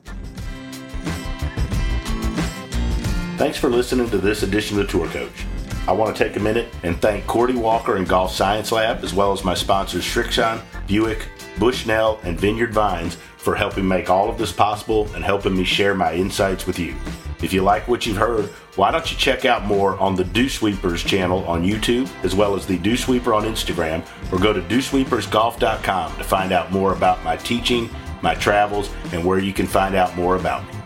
Thanks 3.41 3.57
for 3.57 3.71
listening 3.71 4.11
to 4.11 4.19
this 4.19 4.43
edition 4.43 4.79
of 4.79 4.87
the 4.87 4.93
Tour 4.93 5.09
Coach. 5.09 5.47
I 5.89 5.93
want 5.93 6.15
to 6.15 6.25
take 6.25 6.37
a 6.37 6.41
minute 6.41 6.69
and 6.83 7.01
thank 7.01 7.27
Cordie 7.27 7.57
Walker 7.57 7.97
and 7.97 8.07
Golf 8.07 8.35
Science 8.35 8.71
Lab, 8.71 9.03
as 9.03 9.15
well 9.15 9.33
as 9.33 9.45
my 9.45 9.55
sponsors 9.55 10.05
Srixon, 10.05 10.61
Buick, 10.87 11.27
Bushnell, 11.59 12.21
and 12.23 12.39
Vineyard 12.39 12.75
Vines 12.75 13.17
for 13.39 13.57
helping 13.57 13.89
make 13.89 14.11
all 14.11 14.29
of 14.29 14.37
this 14.37 14.53
possible 14.53 15.09
and 15.15 15.25
helping 15.25 15.57
me 15.57 15.65
share 15.65 15.95
my 15.95 16.13
insights 16.13 16.67
with 16.67 16.79
you. 16.79 16.95
If 17.43 17.55
you 17.55 17.63
like 17.63 17.89
what 17.89 18.05
you've 18.05 18.19
heard, 18.19 18.51
why 18.77 18.91
don't 18.91 19.11
you 19.11 19.17
check 19.17 19.47
out 19.47 19.65
more 19.65 19.99
on 19.99 20.17
the 20.17 20.25
Dew 20.25 20.51
Sweepers 20.51 21.03
channel 21.03 21.43
on 21.47 21.65
YouTube, 21.65 22.11
as 22.23 22.35
well 22.35 22.55
as 22.55 22.67
the 22.67 22.77
Dew 22.77 22.99
Sweeper 22.99 23.33
on 23.33 23.45
Instagram, 23.45 24.07
or 24.31 24.39
go 24.39 24.53
to 24.53 24.61
dewsweepersgolf.com 24.61 26.17
to 26.19 26.25
find 26.25 26.53
out 26.53 26.73
more 26.73 26.93
about 26.93 27.25
my 27.25 27.39
teaching, 27.39 27.89
my 28.21 28.35
travels, 28.35 28.91
and 29.15 29.25
where 29.25 29.39
you 29.39 29.55
can 29.55 29.67
find 29.67 29.95
out 29.95 30.15
more 30.15 30.37
about 30.37 30.63
me. 30.67 30.80